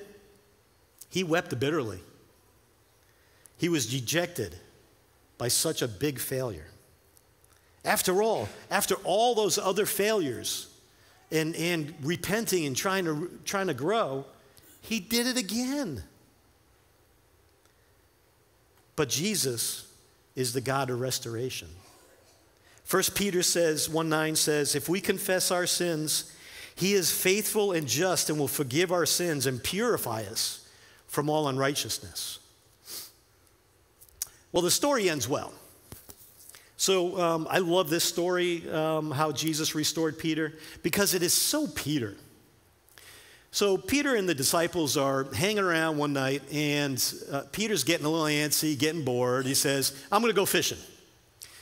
He 1.11 1.23
wept 1.23 1.59
bitterly. 1.61 2.01
He 3.59 3.69
was 3.69 3.87
dejected 3.87 4.57
by 5.37 5.49
such 5.49 5.83
a 5.83 5.89
big 5.89 6.19
failure. 6.19 6.67
After 7.85 8.23
all, 8.23 8.49
after 8.71 8.95
all 9.05 9.35
those 9.35 9.59
other 9.59 9.87
failures 9.87 10.69
and, 11.31 11.55
and 11.57 11.95
repenting 12.03 12.65
and 12.65 12.77
trying 12.77 13.05
to, 13.05 13.31
trying 13.45 13.67
to 13.67 13.75
grow, 13.75 14.25
he 14.83 15.01
did 15.01 15.27
it 15.27 15.39
again. 15.39 16.03
But 18.95 19.09
Jesus 19.09 19.89
is 20.37 20.53
the 20.53 20.61
God 20.61 20.91
of 20.91 21.01
restoration. 21.01 21.69
First 22.85 23.15
Peter 23.15 23.43
says, 23.43 23.89
1 23.89 24.09
9 24.09 24.37
says, 24.37 24.75
if 24.75 24.89
we 24.89 25.01
confess 25.01 25.51
our 25.51 25.67
sins, 25.67 26.33
he 26.75 26.93
is 26.93 27.11
faithful 27.11 27.73
and 27.73 27.87
just 27.87 28.29
and 28.29 28.39
will 28.39 28.49
forgive 28.49 28.93
our 28.93 29.07
sins 29.07 29.47
and 29.47 29.63
purify 29.63 30.23
us 30.25 30.69
from 31.07 31.31
all 31.31 31.49
unrighteousness. 31.49 32.39
Well, 34.51 34.63
the 34.63 34.71
story 34.71 35.09
ends 35.09 35.29
well. 35.29 35.53
So 36.77 37.19
um, 37.21 37.47
I 37.49 37.59
love 37.59 37.89
this 37.89 38.05
story, 38.05 38.69
um, 38.69 39.13
how 39.13 39.31
Jesus 39.31 39.75
restored 39.75 40.19
Peter, 40.19 40.55
because 40.83 41.15
it 41.15 41.23
is 41.23 41.33
so 41.33 41.69
Peter. 41.69 42.17
So 43.55 43.77
Peter 43.77 44.15
and 44.15 44.27
the 44.27 44.35
disciples 44.35 44.97
are 44.97 45.25
hanging 45.35 45.59
around 45.59 45.99
one 45.99 46.15
night, 46.15 46.43
and 46.51 47.15
uh, 47.31 47.43
Peter's 47.53 47.85
getting 47.85 48.07
a 48.07 48.09
little 48.09 48.25
antsy, 48.25 48.79
getting 48.79 49.05
bored. 49.05 49.45
He 49.45 49.53
says, 49.53 49.95
I'm 50.11 50.23
going 50.23 50.33
to 50.33 50.37
go 50.37 50.47
fishing. 50.47 50.79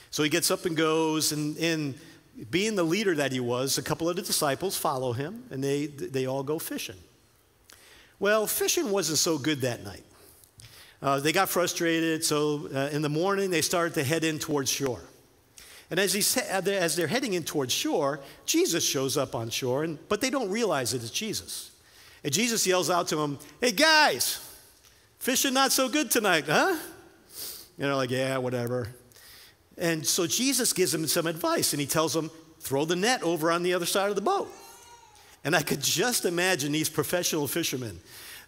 So 0.09 0.23
he 0.23 0.29
gets 0.29 0.49
up 0.51 0.65
and 0.65 0.75
goes, 0.75 1.33
and, 1.33 1.57
and 1.57 1.95
being 2.49 2.75
the 2.75 2.83
leader 2.83 3.13
that 3.15 3.33
he 3.33 3.41
was, 3.41 3.77
a 3.77 3.83
couple 3.83 4.07
of 4.07 4.15
the 4.15 4.21
disciples 4.21 4.77
follow 4.77 5.11
him, 5.11 5.43
and 5.51 5.61
they, 5.61 5.87
they 5.87 6.27
all 6.27 6.43
go 6.43 6.59
fishing. 6.59 6.95
Well, 8.19 8.47
fishing 8.47 8.89
wasn't 8.89 9.17
so 9.17 9.37
good 9.37 9.59
that 9.61 9.83
night. 9.83 10.03
Uh, 11.01 11.19
they 11.19 11.33
got 11.33 11.49
frustrated, 11.49 12.23
so 12.23 12.69
uh, 12.73 12.89
in 12.93 13.01
the 13.01 13.09
morning 13.09 13.49
they 13.49 13.61
started 13.61 13.95
to 13.95 14.03
head 14.05 14.23
in 14.23 14.39
towards 14.39 14.71
shore. 14.71 15.01
And 15.89 15.99
as, 15.99 16.13
he, 16.13 16.41
as 16.49 16.95
they're 16.95 17.07
heading 17.07 17.33
in 17.33 17.43
towards 17.43 17.73
shore, 17.73 18.21
Jesus 18.45 18.81
shows 18.81 19.17
up 19.17 19.35
on 19.35 19.49
shore, 19.49 19.83
and, 19.83 19.99
but 20.07 20.21
they 20.21 20.29
don't 20.29 20.49
realize 20.49 20.93
it 20.93 21.03
is 21.03 21.11
Jesus. 21.11 21.70
And 22.23 22.33
Jesus 22.33 22.65
yells 22.67 22.89
out 22.89 23.07
to 23.09 23.15
them, 23.15 23.39
Hey 23.59 23.71
guys, 23.71 24.39
fishing 25.19 25.53
not 25.53 25.71
so 25.71 25.89
good 25.89 26.11
tonight, 26.11 26.45
huh? 26.47 26.77
And 27.77 27.87
they're 27.87 27.95
like, 27.95 28.11
yeah, 28.11 28.37
whatever. 28.37 28.89
And 29.77 30.05
so 30.05 30.27
Jesus 30.27 30.73
gives 30.73 30.91
them 30.91 31.07
some 31.07 31.25
advice, 31.25 31.73
and 31.73 31.79
he 31.79 31.87
tells 31.87 32.13
them, 32.13 32.29
Throw 32.59 32.85
the 32.85 32.95
net 32.95 33.23
over 33.23 33.51
on 33.51 33.63
the 33.63 33.73
other 33.73 33.87
side 33.87 34.09
of 34.09 34.15
the 34.15 34.21
boat. 34.21 34.47
And 35.43 35.55
I 35.55 35.63
could 35.63 35.81
just 35.81 36.25
imagine 36.25 36.71
these 36.71 36.89
professional 36.89 37.47
fishermen 37.47 37.99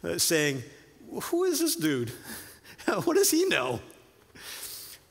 uh, 0.03 0.19
saying, 0.19 0.61
Who 1.09 1.45
is 1.45 1.59
this 1.59 1.75
dude? 1.75 2.11
what 3.05 3.15
does 3.15 3.31
he 3.31 3.45
know? 3.45 3.81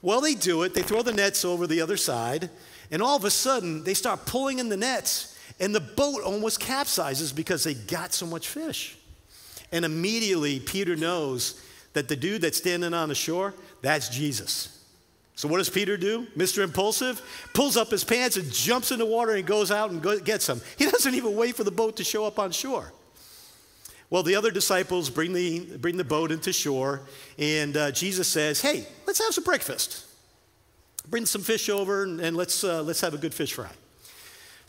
Well, 0.01 0.21
they 0.21 0.35
do 0.35 0.63
it. 0.63 0.75
They 0.75 0.83
throw 0.83 1.03
the 1.03 1.13
nets 1.13 1.45
over 1.45 1.67
the 1.67 1.81
other 1.81 1.97
side, 1.97 2.51
and 2.91 3.03
all 3.03 3.17
of 3.17 3.25
a 3.25 3.31
sudden, 3.31 3.83
they 3.83 3.95
start 3.95 4.27
pulling 4.27 4.59
in 4.59 4.69
the 4.69 4.77
nets, 4.77 5.32
and 5.61 5.75
the 5.75 5.81
boat 5.81 6.23
almost 6.23 6.61
capsizes 6.61 7.33
because 7.35 7.65
they 7.65 7.75
got 7.75 8.13
so 8.13 8.27
much 8.27 8.49
fish. 8.49 8.97
And 9.71 9.85
immediately, 9.85 10.61
Peter 10.61 10.97
knows 10.97 11.61
that 11.95 12.09
the 12.09 12.17
dude 12.17 12.43
that's 12.43 12.59
standing 12.59 12.95
on 12.95 13.09
the 13.09 13.15
shore, 13.15 13.55
that's 13.81 14.09
Jesus. 14.09 14.79
So, 15.35 15.49
what 15.49 15.59
does 15.59 15.71
Peter 15.71 15.97
do? 15.97 16.27
Mr. 16.37 16.63
Impulsive 16.63 17.21
pulls 17.55 17.77
up 17.77 17.91
his 17.91 18.05
pants 18.05 18.37
and 18.37 18.53
jumps 18.53 18.93
in 18.93 18.99
the 18.99 19.07
water 19.07 19.33
and 19.33 19.47
goes 19.47 19.71
out 19.71 19.91
and 19.91 20.03
go, 20.03 20.19
gets 20.21 20.47
them. 20.47 20.61
He 20.77 20.87
doesn't 20.91 21.15
even 21.15 21.35
wait 21.35 21.57
for 21.57 21.65
the 21.65 21.71
boat 21.71 21.97
to 21.97 22.05
show 22.05 22.27
up 22.27 22.39
on 22.39 22.53
shore. 22.53 22.93
Well, 24.11 24.23
the 24.23 24.37
other 24.37 24.51
disciples 24.51 25.09
bring 25.09 25.33
the, 25.33 25.79
bring 25.79 25.97
the 25.97 26.05
boat 26.05 26.33
into 26.33 26.53
shore, 26.53 27.01
and 27.39 27.75
uh, 27.77 27.91
Jesus 27.93 28.29
says, 28.29 28.61
Hey, 28.61 28.87
let's 29.07 29.19
have 29.25 29.33
some 29.33 29.45
breakfast. 29.45 30.05
Bring 31.09 31.25
some 31.25 31.41
fish 31.41 31.71
over, 31.71 32.03
and, 32.03 32.21
and 32.21 32.37
let's, 32.37 32.63
uh, 32.63 32.83
let's 32.83 33.01
have 33.01 33.15
a 33.15 33.19
good 33.19 33.33
fish 33.33 33.55
fry. 33.55 33.71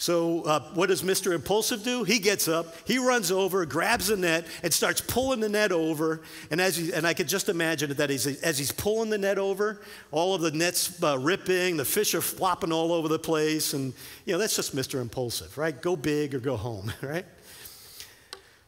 So, 0.04 0.42
uh, 0.42 0.60
what 0.74 0.90
does 0.90 1.02
Mr. 1.02 1.34
Impulsive 1.34 1.82
do? 1.82 2.04
He 2.04 2.20
gets 2.20 2.50
up, 2.50 2.76
he 2.86 2.98
runs 2.98 3.32
over, 3.32 3.66
grabs 3.66 4.08
the 4.08 4.18
net, 4.18 4.46
and 4.62 4.74
starts 4.74 5.00
pulling 5.00 5.40
the 5.40 5.48
net 5.48 5.72
over. 5.72 6.20
And, 6.52 6.60
as 6.60 6.76
he, 6.76 6.92
and 6.92 7.08
I 7.08 7.14
could 7.14 7.30
just 7.30 7.48
imagine 7.48 7.94
that 7.94 8.10
he's, 8.10 8.28
as 8.42 8.58
he's 8.58 8.74
pulling 8.74 9.12
the 9.12 9.18
net 9.18 9.38
over, 9.38 9.80
all 10.12 10.36
of 10.36 10.42
the 10.42 10.52
nets 10.52 11.02
uh, 11.02 11.18
ripping, 11.18 11.78
the 11.78 11.86
fish 11.86 12.14
are 12.16 12.22
flopping 12.22 12.74
all 12.74 12.92
over 12.92 13.08
the 13.08 13.18
place. 13.18 13.72
And, 13.72 13.94
you 14.26 14.34
know, 14.34 14.40
that's 14.40 14.58
just 14.58 14.76
Mr. 14.76 15.00
Impulsive, 15.00 15.58
right? 15.58 15.82
Go 15.82 15.96
big 15.96 16.36
or 16.36 16.40
go 16.40 16.58
home, 16.58 16.92
right? 17.02 17.26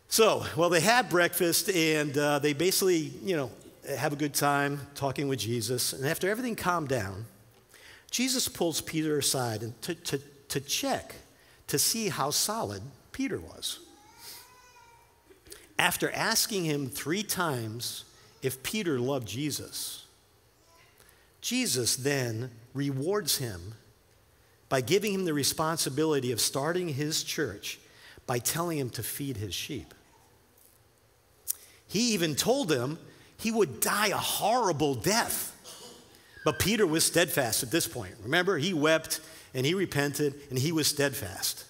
So, 0.07 0.45
well, 0.55 0.69
they 0.69 0.79
have 0.79 1.09
breakfast 1.09 1.69
and 1.69 2.17
uh, 2.17 2.39
they 2.39 2.53
basically, 2.53 3.11
you 3.25 3.35
know, 3.35 3.51
have 3.97 4.13
a 4.13 4.15
good 4.15 4.33
time 4.33 4.79
talking 4.95 5.27
with 5.27 5.39
Jesus. 5.39 5.91
And 5.91 6.07
after 6.07 6.29
everything 6.29 6.55
calmed 6.55 6.87
down, 6.87 7.25
Jesus 8.09 8.47
pulls 8.47 8.79
Peter 8.79 9.17
aside 9.17 9.63
and 9.63 9.81
to, 9.81 9.95
to, 9.95 10.21
to 10.47 10.61
check 10.61 11.15
to 11.67 11.79
see 11.79 12.09
how 12.09 12.29
solid 12.29 12.81
Peter 13.11 13.39
was. 13.39 13.79
After 15.77 16.11
asking 16.11 16.65
him 16.65 16.87
three 16.87 17.23
times 17.23 18.05
if 18.41 18.63
Peter 18.63 18.99
loved 18.99 19.27
Jesus, 19.27 20.05
Jesus 21.41 21.95
then 21.95 22.51
rewards 22.73 23.37
him 23.37 23.75
by 24.69 24.81
giving 24.81 25.13
him 25.13 25.25
the 25.25 25.33
responsibility 25.33 26.31
of 26.31 26.39
starting 26.41 26.89
his 26.89 27.23
church 27.23 27.79
by 28.25 28.39
telling 28.39 28.77
him 28.77 28.89
to 28.91 29.03
feed 29.03 29.37
his 29.37 29.53
sheep. 29.53 29.93
He 31.87 32.13
even 32.13 32.35
told 32.35 32.71
him 32.71 32.97
he 33.37 33.51
would 33.51 33.79
die 33.79 34.07
a 34.07 34.17
horrible 34.17 34.95
death. 34.95 35.51
But 36.43 36.59
Peter 36.59 36.85
was 36.85 37.03
steadfast 37.03 37.63
at 37.63 37.71
this 37.71 37.87
point. 37.87 38.15
Remember, 38.23 38.57
he 38.57 38.73
wept 38.73 39.19
and 39.55 39.65
he 39.65 39.73
repented 39.73 40.35
and 40.49 40.59
he 40.59 40.71
was 40.73 40.85
steadfast. 40.85 41.63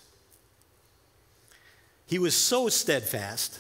He 2.08 2.20
was 2.20 2.36
so 2.36 2.68
steadfast 2.68 3.60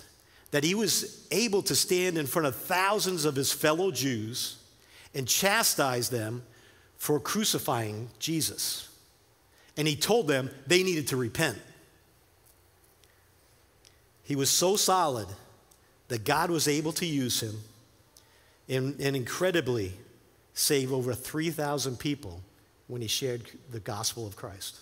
that 0.52 0.64
he 0.64 0.74
was 0.74 1.26
able 1.32 1.62
to 1.62 1.76
stand 1.76 2.18
in 2.18 2.26
front 2.26 2.48
of 2.48 2.56
thousands 2.56 3.24
of 3.24 3.36
his 3.36 3.52
fellow 3.52 3.92
Jews 3.92 4.58
and 5.14 5.28
chastise 5.28 6.10
them 6.10 6.44
for 6.98 7.20
crucifying 7.20 8.10
Jesus. 8.20 8.90
And 9.78 9.88
he 9.88 9.96
told 9.96 10.28
them 10.28 10.50
they 10.66 10.82
needed 10.82 11.08
to 11.10 11.18
repent. 11.18 11.60
He 14.24 14.36
was 14.36 14.50
so 14.50 14.76
solid 14.76 15.28
that 16.08 16.24
God 16.24 16.50
was 16.50 16.68
able 16.68 16.94
to 16.94 17.06
use 17.06 17.42
him 17.42 17.60
and, 18.68 19.00
and 19.00 19.16
incredibly 19.16 19.94
save 20.56 20.92
over 20.92 21.14
3,000 21.14 22.00
people 22.00 22.42
when 22.88 23.02
he 23.02 23.08
shared 23.08 23.50
the 23.72 23.80
gospel 23.80 24.28
of 24.28 24.36
Christ. 24.36 24.80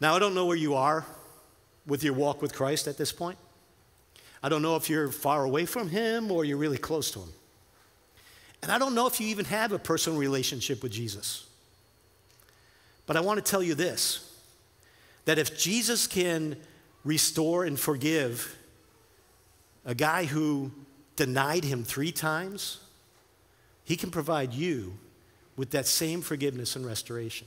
Now, 0.00 0.16
I 0.16 0.18
don't 0.18 0.34
know 0.34 0.46
where 0.46 0.56
you 0.56 0.74
are 0.74 1.04
with 1.86 2.02
your 2.02 2.14
walk 2.14 2.42
with 2.42 2.54
Christ 2.54 2.88
at 2.88 2.96
this 2.96 3.12
point. 3.12 3.38
I 4.42 4.48
don't 4.48 4.62
know 4.62 4.76
if 4.76 4.88
you're 4.88 5.10
far 5.10 5.44
away 5.44 5.66
from 5.66 5.88
him 5.88 6.30
or 6.30 6.44
you're 6.44 6.56
really 6.56 6.78
close 6.78 7.10
to 7.12 7.20
him. 7.20 7.32
And 8.62 8.72
I 8.72 8.78
don't 8.78 8.94
know 8.94 9.06
if 9.06 9.20
you 9.20 9.26
even 9.28 9.44
have 9.46 9.72
a 9.72 9.78
personal 9.78 10.18
relationship 10.18 10.82
with 10.82 10.92
Jesus. 10.92 11.46
But 13.06 13.16
I 13.16 13.20
want 13.20 13.44
to 13.44 13.50
tell 13.50 13.62
you 13.62 13.74
this 13.74 14.26
that 15.26 15.38
if 15.38 15.58
Jesus 15.58 16.06
can 16.06 16.56
restore 17.04 17.64
and 17.64 17.78
forgive 17.78 18.56
a 19.84 19.94
guy 19.94 20.24
who 20.24 20.70
denied 21.16 21.64
him 21.64 21.84
three 21.84 22.12
times, 22.12 22.80
he 23.84 23.96
can 23.96 24.10
provide 24.10 24.52
you 24.52 24.94
with 25.60 25.72
that 25.72 25.86
same 25.86 26.22
forgiveness 26.22 26.74
and 26.74 26.86
restoration. 26.86 27.46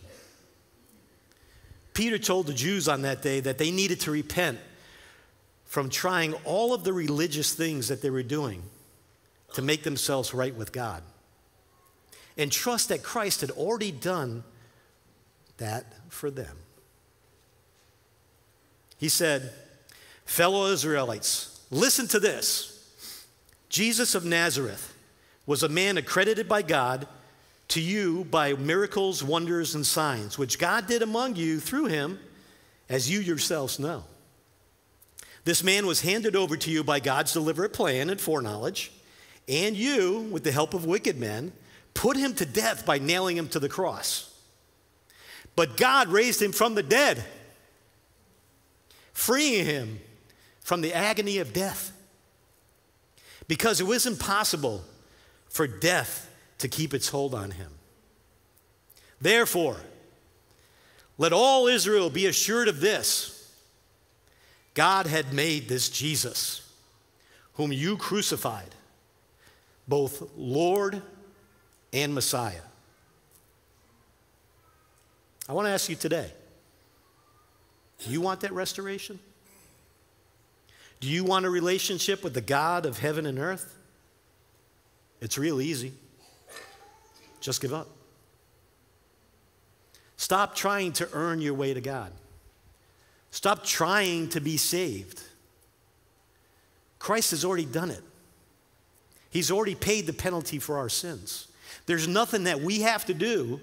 Peter 1.96 2.20
told 2.20 2.46
the 2.46 2.54
Jews 2.54 2.88
on 2.88 3.02
that 3.02 3.24
day 3.24 3.40
that 3.40 3.58
they 3.58 3.72
needed 3.72 4.02
to 4.02 4.12
repent 4.12 4.60
from 5.66 5.90
trying 5.90 6.36
all 6.46 6.76
of 6.76 6.84
the 6.84 6.94
religious 6.94 7.56
things 7.56 7.88
that 7.88 8.04
they 8.04 8.12
were 8.12 8.22
doing 8.22 8.62
to 9.56 9.64
make 9.64 9.82
themselves 9.82 10.32
right 10.32 10.54
with 10.54 10.72
God 10.72 11.02
and 12.38 12.52
trust 12.52 12.90
that 12.90 13.02
Christ 13.02 13.42
had 13.42 13.50
already 13.50 13.92
done 13.92 14.44
that 15.58 15.92
for 16.10 16.30
them. 16.30 16.56
He 19.00 19.10
said, 19.10 19.54
Fellow 20.26 20.68
Israelites, 20.68 21.66
listen 21.72 22.08
to 22.10 22.20
this 22.20 22.94
Jesus 23.70 24.14
of 24.14 24.24
Nazareth 24.24 24.96
was 25.48 25.64
a 25.64 25.68
man 25.68 25.98
accredited 25.98 26.48
by 26.48 26.62
God 26.62 27.08
to 27.74 27.82
you 27.82 28.24
by 28.26 28.54
miracles, 28.54 29.24
wonders, 29.24 29.74
and 29.74 29.84
signs, 29.84 30.38
which 30.38 30.60
God 30.60 30.86
did 30.86 31.02
among 31.02 31.36
you 31.36 31.60
through 31.60 31.86
him, 31.86 32.20
as 32.88 33.10
you 33.10 33.20
yourselves 33.20 33.80
know. 33.80 34.04
This 35.44 35.64
man 35.64 35.88
was 35.88 36.02
handed 36.02 36.36
over 36.36 36.56
to 36.56 36.70
you 36.70 36.84
by 36.84 37.00
God's 37.00 37.34
deliberate 37.34 37.74
plan 37.74 38.12
and 38.12 38.22
foreknowledge, 38.22 38.92
and 39.48 39.76
you, 39.76 40.28
with 40.32 40.44
the 40.44 40.52
help 40.52 40.76
of 40.76 40.86
wicked 40.86 41.20
men, 41.20 41.52
put 41.96 42.16
him 42.16 42.36
to 42.36 42.46
death 42.46 42.86
by 42.86 43.00
nailing 43.00 43.38
him 43.38 43.48
to 43.50 43.60
the 43.60 43.70
cross. 43.70 44.32
But 45.56 45.76
God 45.76 46.10
raised 46.10 46.44
him 46.44 46.52
from 46.52 46.76
the 46.76 46.84
dead, 46.84 47.24
freeing 49.14 49.66
him 49.66 50.00
from 50.62 50.82
the 50.82 50.94
agony 50.94 51.40
of 51.40 51.54
death. 51.54 51.92
Because 53.48 53.82
it 53.82 53.88
was 53.88 54.06
impossible 54.06 54.84
for 55.50 55.66
death 55.66 56.30
to 56.64 56.70
keep 56.70 56.94
its 56.94 57.10
hold 57.10 57.36
on 57.36 57.52
him. 57.52 57.70
Therefore, 59.20 59.76
let 61.18 61.34
all 61.34 61.68
Israel 61.68 62.10
be 62.10 62.26
assured 62.26 62.70
of 62.70 62.80
this 62.80 63.54
God 64.74 65.06
had 65.06 65.34
made 65.34 65.68
this 65.68 65.90
Jesus, 65.90 66.68
whom 67.56 67.74
you 67.74 67.98
crucified, 67.98 68.70
both 69.90 70.24
Lord 70.38 71.02
and 71.92 72.16
Messiah. 72.16 72.62
I 75.48 75.54
want 75.54 75.68
to 75.68 75.72
ask 75.72 75.90
you 75.90 75.98
today 75.98 76.32
do 78.00 78.10
you 78.10 78.22
want 78.22 78.40
that 78.40 78.54
restoration? 78.54 79.20
Do 81.02 81.10
you 81.10 81.26
want 81.26 81.46
a 81.46 81.50
relationship 81.50 82.24
with 82.24 82.34
the 82.34 82.42
God 82.42 82.86
of 82.86 83.00
heaven 83.00 83.26
and 83.26 83.38
earth? 83.38 83.78
It's 85.20 85.38
real 85.38 85.60
easy. 85.60 85.92
Just 87.44 87.60
give 87.60 87.74
up. 87.74 87.90
Stop 90.16 90.56
trying 90.56 90.94
to 90.94 91.10
earn 91.12 91.42
your 91.42 91.54
way 91.54 91.74
to 91.74 91.82
God. 91.82 92.14
Stop 93.32 93.66
trying 93.66 94.30
to 94.30 94.40
be 94.40 94.56
saved. 94.56 95.22
Christ 97.00 97.32
has 97.32 97.44
already 97.44 97.66
done 97.66 97.92
it. 97.92 98.02
He's 99.30 99.52
already 99.52 99.76
paid 99.76 100.06
the 100.06 100.14
penalty 100.14 100.58
for 100.58 100.78
our 100.78 100.88
sins. 100.88 101.50
There's 101.86 102.08
nothing 102.08 102.46
that 102.46 102.62
we 102.62 102.80
have 102.84 103.04
to 103.08 103.14
do 103.14 103.60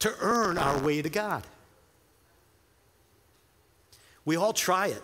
to 0.00 0.12
earn 0.20 0.58
our 0.58 0.76
way 0.80 1.00
to 1.00 1.08
God. 1.08 1.44
We 4.24 4.34
all 4.34 4.52
try 4.52 4.88
it. 4.88 5.02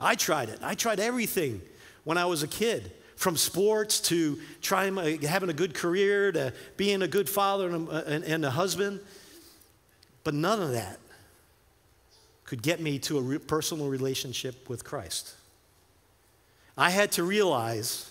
I 0.00 0.16
tried 0.16 0.48
it. 0.48 0.58
I 0.62 0.74
tried 0.74 0.98
everything 0.98 1.62
when 2.02 2.18
I 2.18 2.24
was 2.24 2.42
a 2.42 2.48
kid, 2.48 2.90
from 3.20 3.36
sports 3.36 4.00
to 4.00 4.38
trying 4.62 4.96
having 5.20 5.50
a 5.50 5.52
good 5.52 5.74
career 5.74 6.32
to 6.32 6.54
being 6.78 7.02
a 7.02 7.06
good 7.06 7.28
father 7.28 7.68
and 7.68 7.86
a, 7.86 8.32
and 8.32 8.44
a 8.46 8.50
husband. 8.50 8.98
But 10.24 10.32
none 10.32 10.62
of 10.62 10.72
that 10.72 10.98
could 12.46 12.62
get 12.62 12.80
me 12.80 12.98
to 13.00 13.18
a 13.18 13.20
re- 13.20 13.38
personal 13.38 13.90
relationship 13.90 14.70
with 14.70 14.84
Christ. 14.84 15.34
I 16.78 16.88
had 16.88 17.12
to 17.12 17.22
realize 17.22 18.10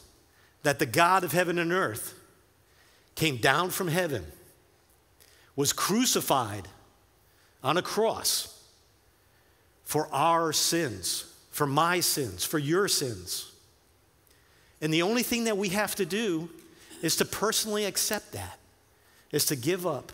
that 0.62 0.78
the 0.78 0.86
God 0.86 1.24
of 1.24 1.32
heaven 1.32 1.58
and 1.58 1.74
earth 1.74 2.14
came 3.16 3.38
down 3.38 3.72
from 3.72 3.88
heaven, 3.88 4.24
was 5.56 5.74
crucified 5.74 6.68
on 7.64 7.78
a 7.78 7.82
cross 7.82 8.64
for 9.86 10.08
our 10.12 10.54
sins, 10.54 11.26
for 11.50 11.66
my 11.66 12.00
sins, 12.00 12.46
for 12.46 12.60
your 12.60 12.88
sins. 12.88 13.49
And 14.82 14.94
the 14.94 15.02
only 15.02 15.24
thing 15.24 15.46
that 15.46 15.58
we 15.58 15.70
have 15.70 15.96
to 15.96 16.06
do 16.06 16.50
is 17.02 17.16
to 17.18 17.26
personally 17.26 17.86
accept 17.86 18.32
that, 18.34 18.58
is 19.32 19.46
to 19.46 19.56
give 19.56 19.86
up 19.86 20.12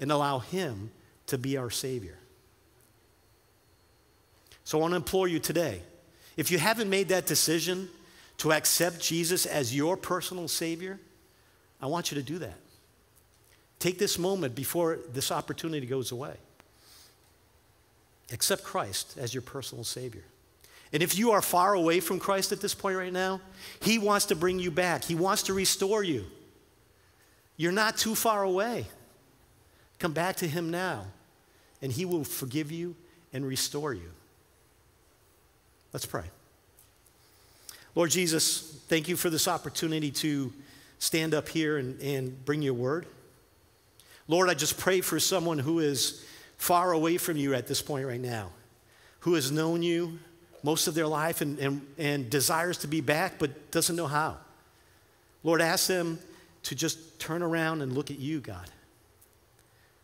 and 0.00 0.10
allow 0.10 0.38
Him 0.38 0.90
to 1.26 1.38
be 1.38 1.56
our 1.56 1.70
Savior. 1.70 2.18
So 4.64 4.78
I 4.78 4.80
want 4.80 4.92
to 4.92 4.96
implore 4.96 5.28
you 5.28 5.38
today 5.38 5.82
if 6.36 6.50
you 6.50 6.58
haven't 6.58 6.90
made 6.90 7.08
that 7.08 7.26
decision 7.26 7.88
to 8.38 8.52
accept 8.52 9.00
Jesus 9.00 9.46
as 9.46 9.74
your 9.74 9.96
personal 9.96 10.48
Savior, 10.48 10.98
I 11.80 11.86
want 11.86 12.10
you 12.10 12.16
to 12.16 12.22
do 12.22 12.38
that. 12.38 12.58
Take 13.78 13.98
this 13.98 14.18
moment 14.18 14.54
before 14.54 14.98
this 15.12 15.30
opportunity 15.30 15.86
goes 15.86 16.10
away. 16.10 16.34
Accept 18.32 18.64
Christ 18.64 19.16
as 19.18 19.34
your 19.34 19.42
personal 19.42 19.84
Savior. 19.84 20.24
And 20.94 21.02
if 21.02 21.18
you 21.18 21.32
are 21.32 21.42
far 21.42 21.74
away 21.74 21.98
from 21.98 22.20
Christ 22.20 22.52
at 22.52 22.60
this 22.60 22.72
point 22.72 22.96
right 22.96 23.12
now, 23.12 23.40
He 23.80 23.98
wants 23.98 24.26
to 24.26 24.36
bring 24.36 24.60
you 24.60 24.70
back, 24.70 25.02
He 25.02 25.16
wants 25.16 25.42
to 25.44 25.52
restore 25.52 26.04
you. 26.04 26.24
You're 27.56 27.72
not 27.72 27.96
too 27.98 28.14
far 28.14 28.44
away. 28.44 28.86
Come 29.98 30.12
back 30.12 30.36
to 30.36 30.46
Him 30.48 30.70
now, 30.70 31.06
and 31.82 31.90
He 31.90 32.04
will 32.04 32.22
forgive 32.22 32.70
you 32.70 32.94
and 33.32 33.44
restore 33.44 33.92
you. 33.92 34.08
Let's 35.92 36.06
pray. 36.06 36.24
Lord 37.96 38.10
Jesus, 38.10 38.80
thank 38.86 39.08
you 39.08 39.16
for 39.16 39.30
this 39.30 39.48
opportunity 39.48 40.12
to 40.12 40.52
stand 41.00 41.34
up 41.34 41.48
here 41.48 41.76
and, 41.76 42.00
and 42.00 42.44
bring 42.44 42.62
your 42.62 42.74
word. 42.74 43.06
Lord, 44.28 44.48
I 44.48 44.54
just 44.54 44.78
pray 44.78 45.00
for 45.00 45.18
someone 45.18 45.58
who 45.58 45.80
is 45.80 46.24
far 46.56 46.92
away 46.92 47.16
from 47.16 47.36
you 47.36 47.52
at 47.52 47.66
this 47.66 47.82
point 47.82 48.06
right 48.06 48.20
now, 48.20 48.50
who 49.20 49.34
has 49.34 49.50
known 49.50 49.82
you 49.82 50.20
most 50.64 50.88
of 50.88 50.94
their 50.94 51.06
life 51.06 51.42
and, 51.42 51.58
and, 51.58 51.86
and 51.98 52.30
desires 52.30 52.78
to 52.78 52.88
be 52.88 53.02
back 53.02 53.34
but 53.38 53.70
doesn't 53.70 53.94
know 53.94 54.06
how. 54.06 54.38
Lord, 55.44 55.60
ask 55.60 55.86
them 55.86 56.18
to 56.64 56.74
just 56.74 57.20
turn 57.20 57.42
around 57.42 57.82
and 57.82 57.92
look 57.92 58.10
at 58.10 58.18
you, 58.18 58.40
God, 58.40 58.68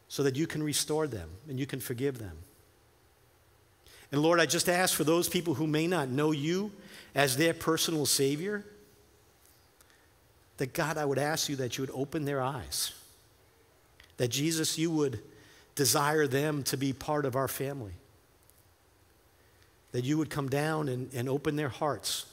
so 0.09 0.23
that 0.23 0.37
you 0.37 0.47
can 0.47 0.63
restore 0.63 1.07
them 1.07 1.31
and 1.49 1.59
you 1.59 1.67
can 1.67 1.81
forgive 1.81 2.19
them. 2.19 2.37
And 4.13 4.21
Lord, 4.21 4.39
I 4.39 4.45
just 4.45 4.69
ask 4.69 4.95
for 4.95 5.03
those 5.05 5.31
people 5.31 5.55
who 5.55 5.67
may 5.67 5.87
not 5.87 6.11
know 6.11 6.31
you 6.31 6.71
as 7.15 7.39
their 7.39 7.55
personal 7.55 8.05
Savior, 8.05 8.65
that 10.59 10.75
God, 10.75 10.99
I 10.99 11.07
would 11.07 11.19
ask 11.19 11.49
you 11.49 11.57
that 11.57 11.79
you 11.79 11.83
would 11.83 11.95
open 11.95 12.27
their 12.27 12.43
eyes. 12.43 12.93
That 14.19 14.29
Jesus, 14.29 14.77
you 14.77 14.91
would 14.91 15.21
desire 15.75 16.27
them 16.27 16.65
to 16.65 16.77
be 16.77 16.93
part 16.93 17.25
of 17.25 17.35
our 17.35 17.49
family. 17.49 17.95
That 19.93 20.05
you 20.05 20.19
would 20.19 20.31
come 20.31 20.49
down 20.49 20.89
and, 20.89 21.13
and 21.13 21.29
open 21.29 21.57
their 21.57 21.69
hearts 21.69 22.27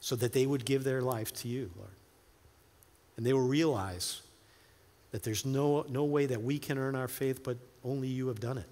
so 0.00 0.16
that 0.16 0.32
they 0.32 0.46
would 0.46 0.64
give 0.64 0.82
their 0.82 1.02
life 1.02 1.32
to 1.34 1.48
you, 1.48 1.70
Lord. 1.76 1.90
And 3.16 3.24
they 3.24 3.32
will 3.32 3.46
realize 3.46 4.22
that 5.12 5.22
there's 5.22 5.44
no, 5.44 5.84
no 5.88 6.04
way 6.04 6.26
that 6.26 6.42
we 6.42 6.58
can 6.58 6.78
earn 6.78 6.96
our 6.96 7.08
faith, 7.08 7.42
but 7.44 7.58
only 7.84 8.08
you 8.08 8.28
have 8.28 8.40
done 8.40 8.58
it. 8.58 8.66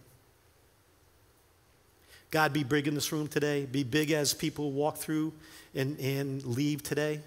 God, 2.31 2.53
be 2.53 2.65
big 2.65 2.87
in 2.87 2.95
this 2.95 3.11
room 3.13 3.27
today. 3.27 3.65
Be 3.65 3.85
big 3.85 4.11
as 4.11 4.35
people 4.35 4.73
walk 4.73 4.97
through 4.97 5.33
and, 5.75 5.99
and 5.99 6.45
leave 6.45 6.83
today. 6.83 7.21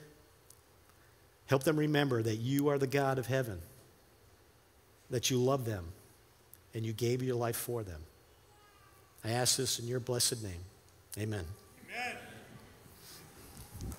Help 1.48 1.64
them 1.64 1.78
remember 1.78 2.22
that 2.22 2.36
you 2.36 2.70
are 2.70 2.78
the 2.78 2.88
God 2.88 3.18
of 3.18 3.28
heaven, 3.28 3.60
that 5.10 5.30
you 5.30 5.38
love 5.38 5.66
them, 5.66 5.86
and 6.74 6.86
you 6.86 6.94
gave 6.94 7.22
your 7.22 7.36
life 7.36 7.58
for 7.58 7.84
them. 7.84 8.02
I 9.24 9.32
ask 9.32 9.58
this 9.58 9.80
in 9.80 9.88
your 9.88 10.00
blessed 10.00 10.44
name. 10.44 10.64
Amen. 11.18 11.46
Amen. 11.90 12.18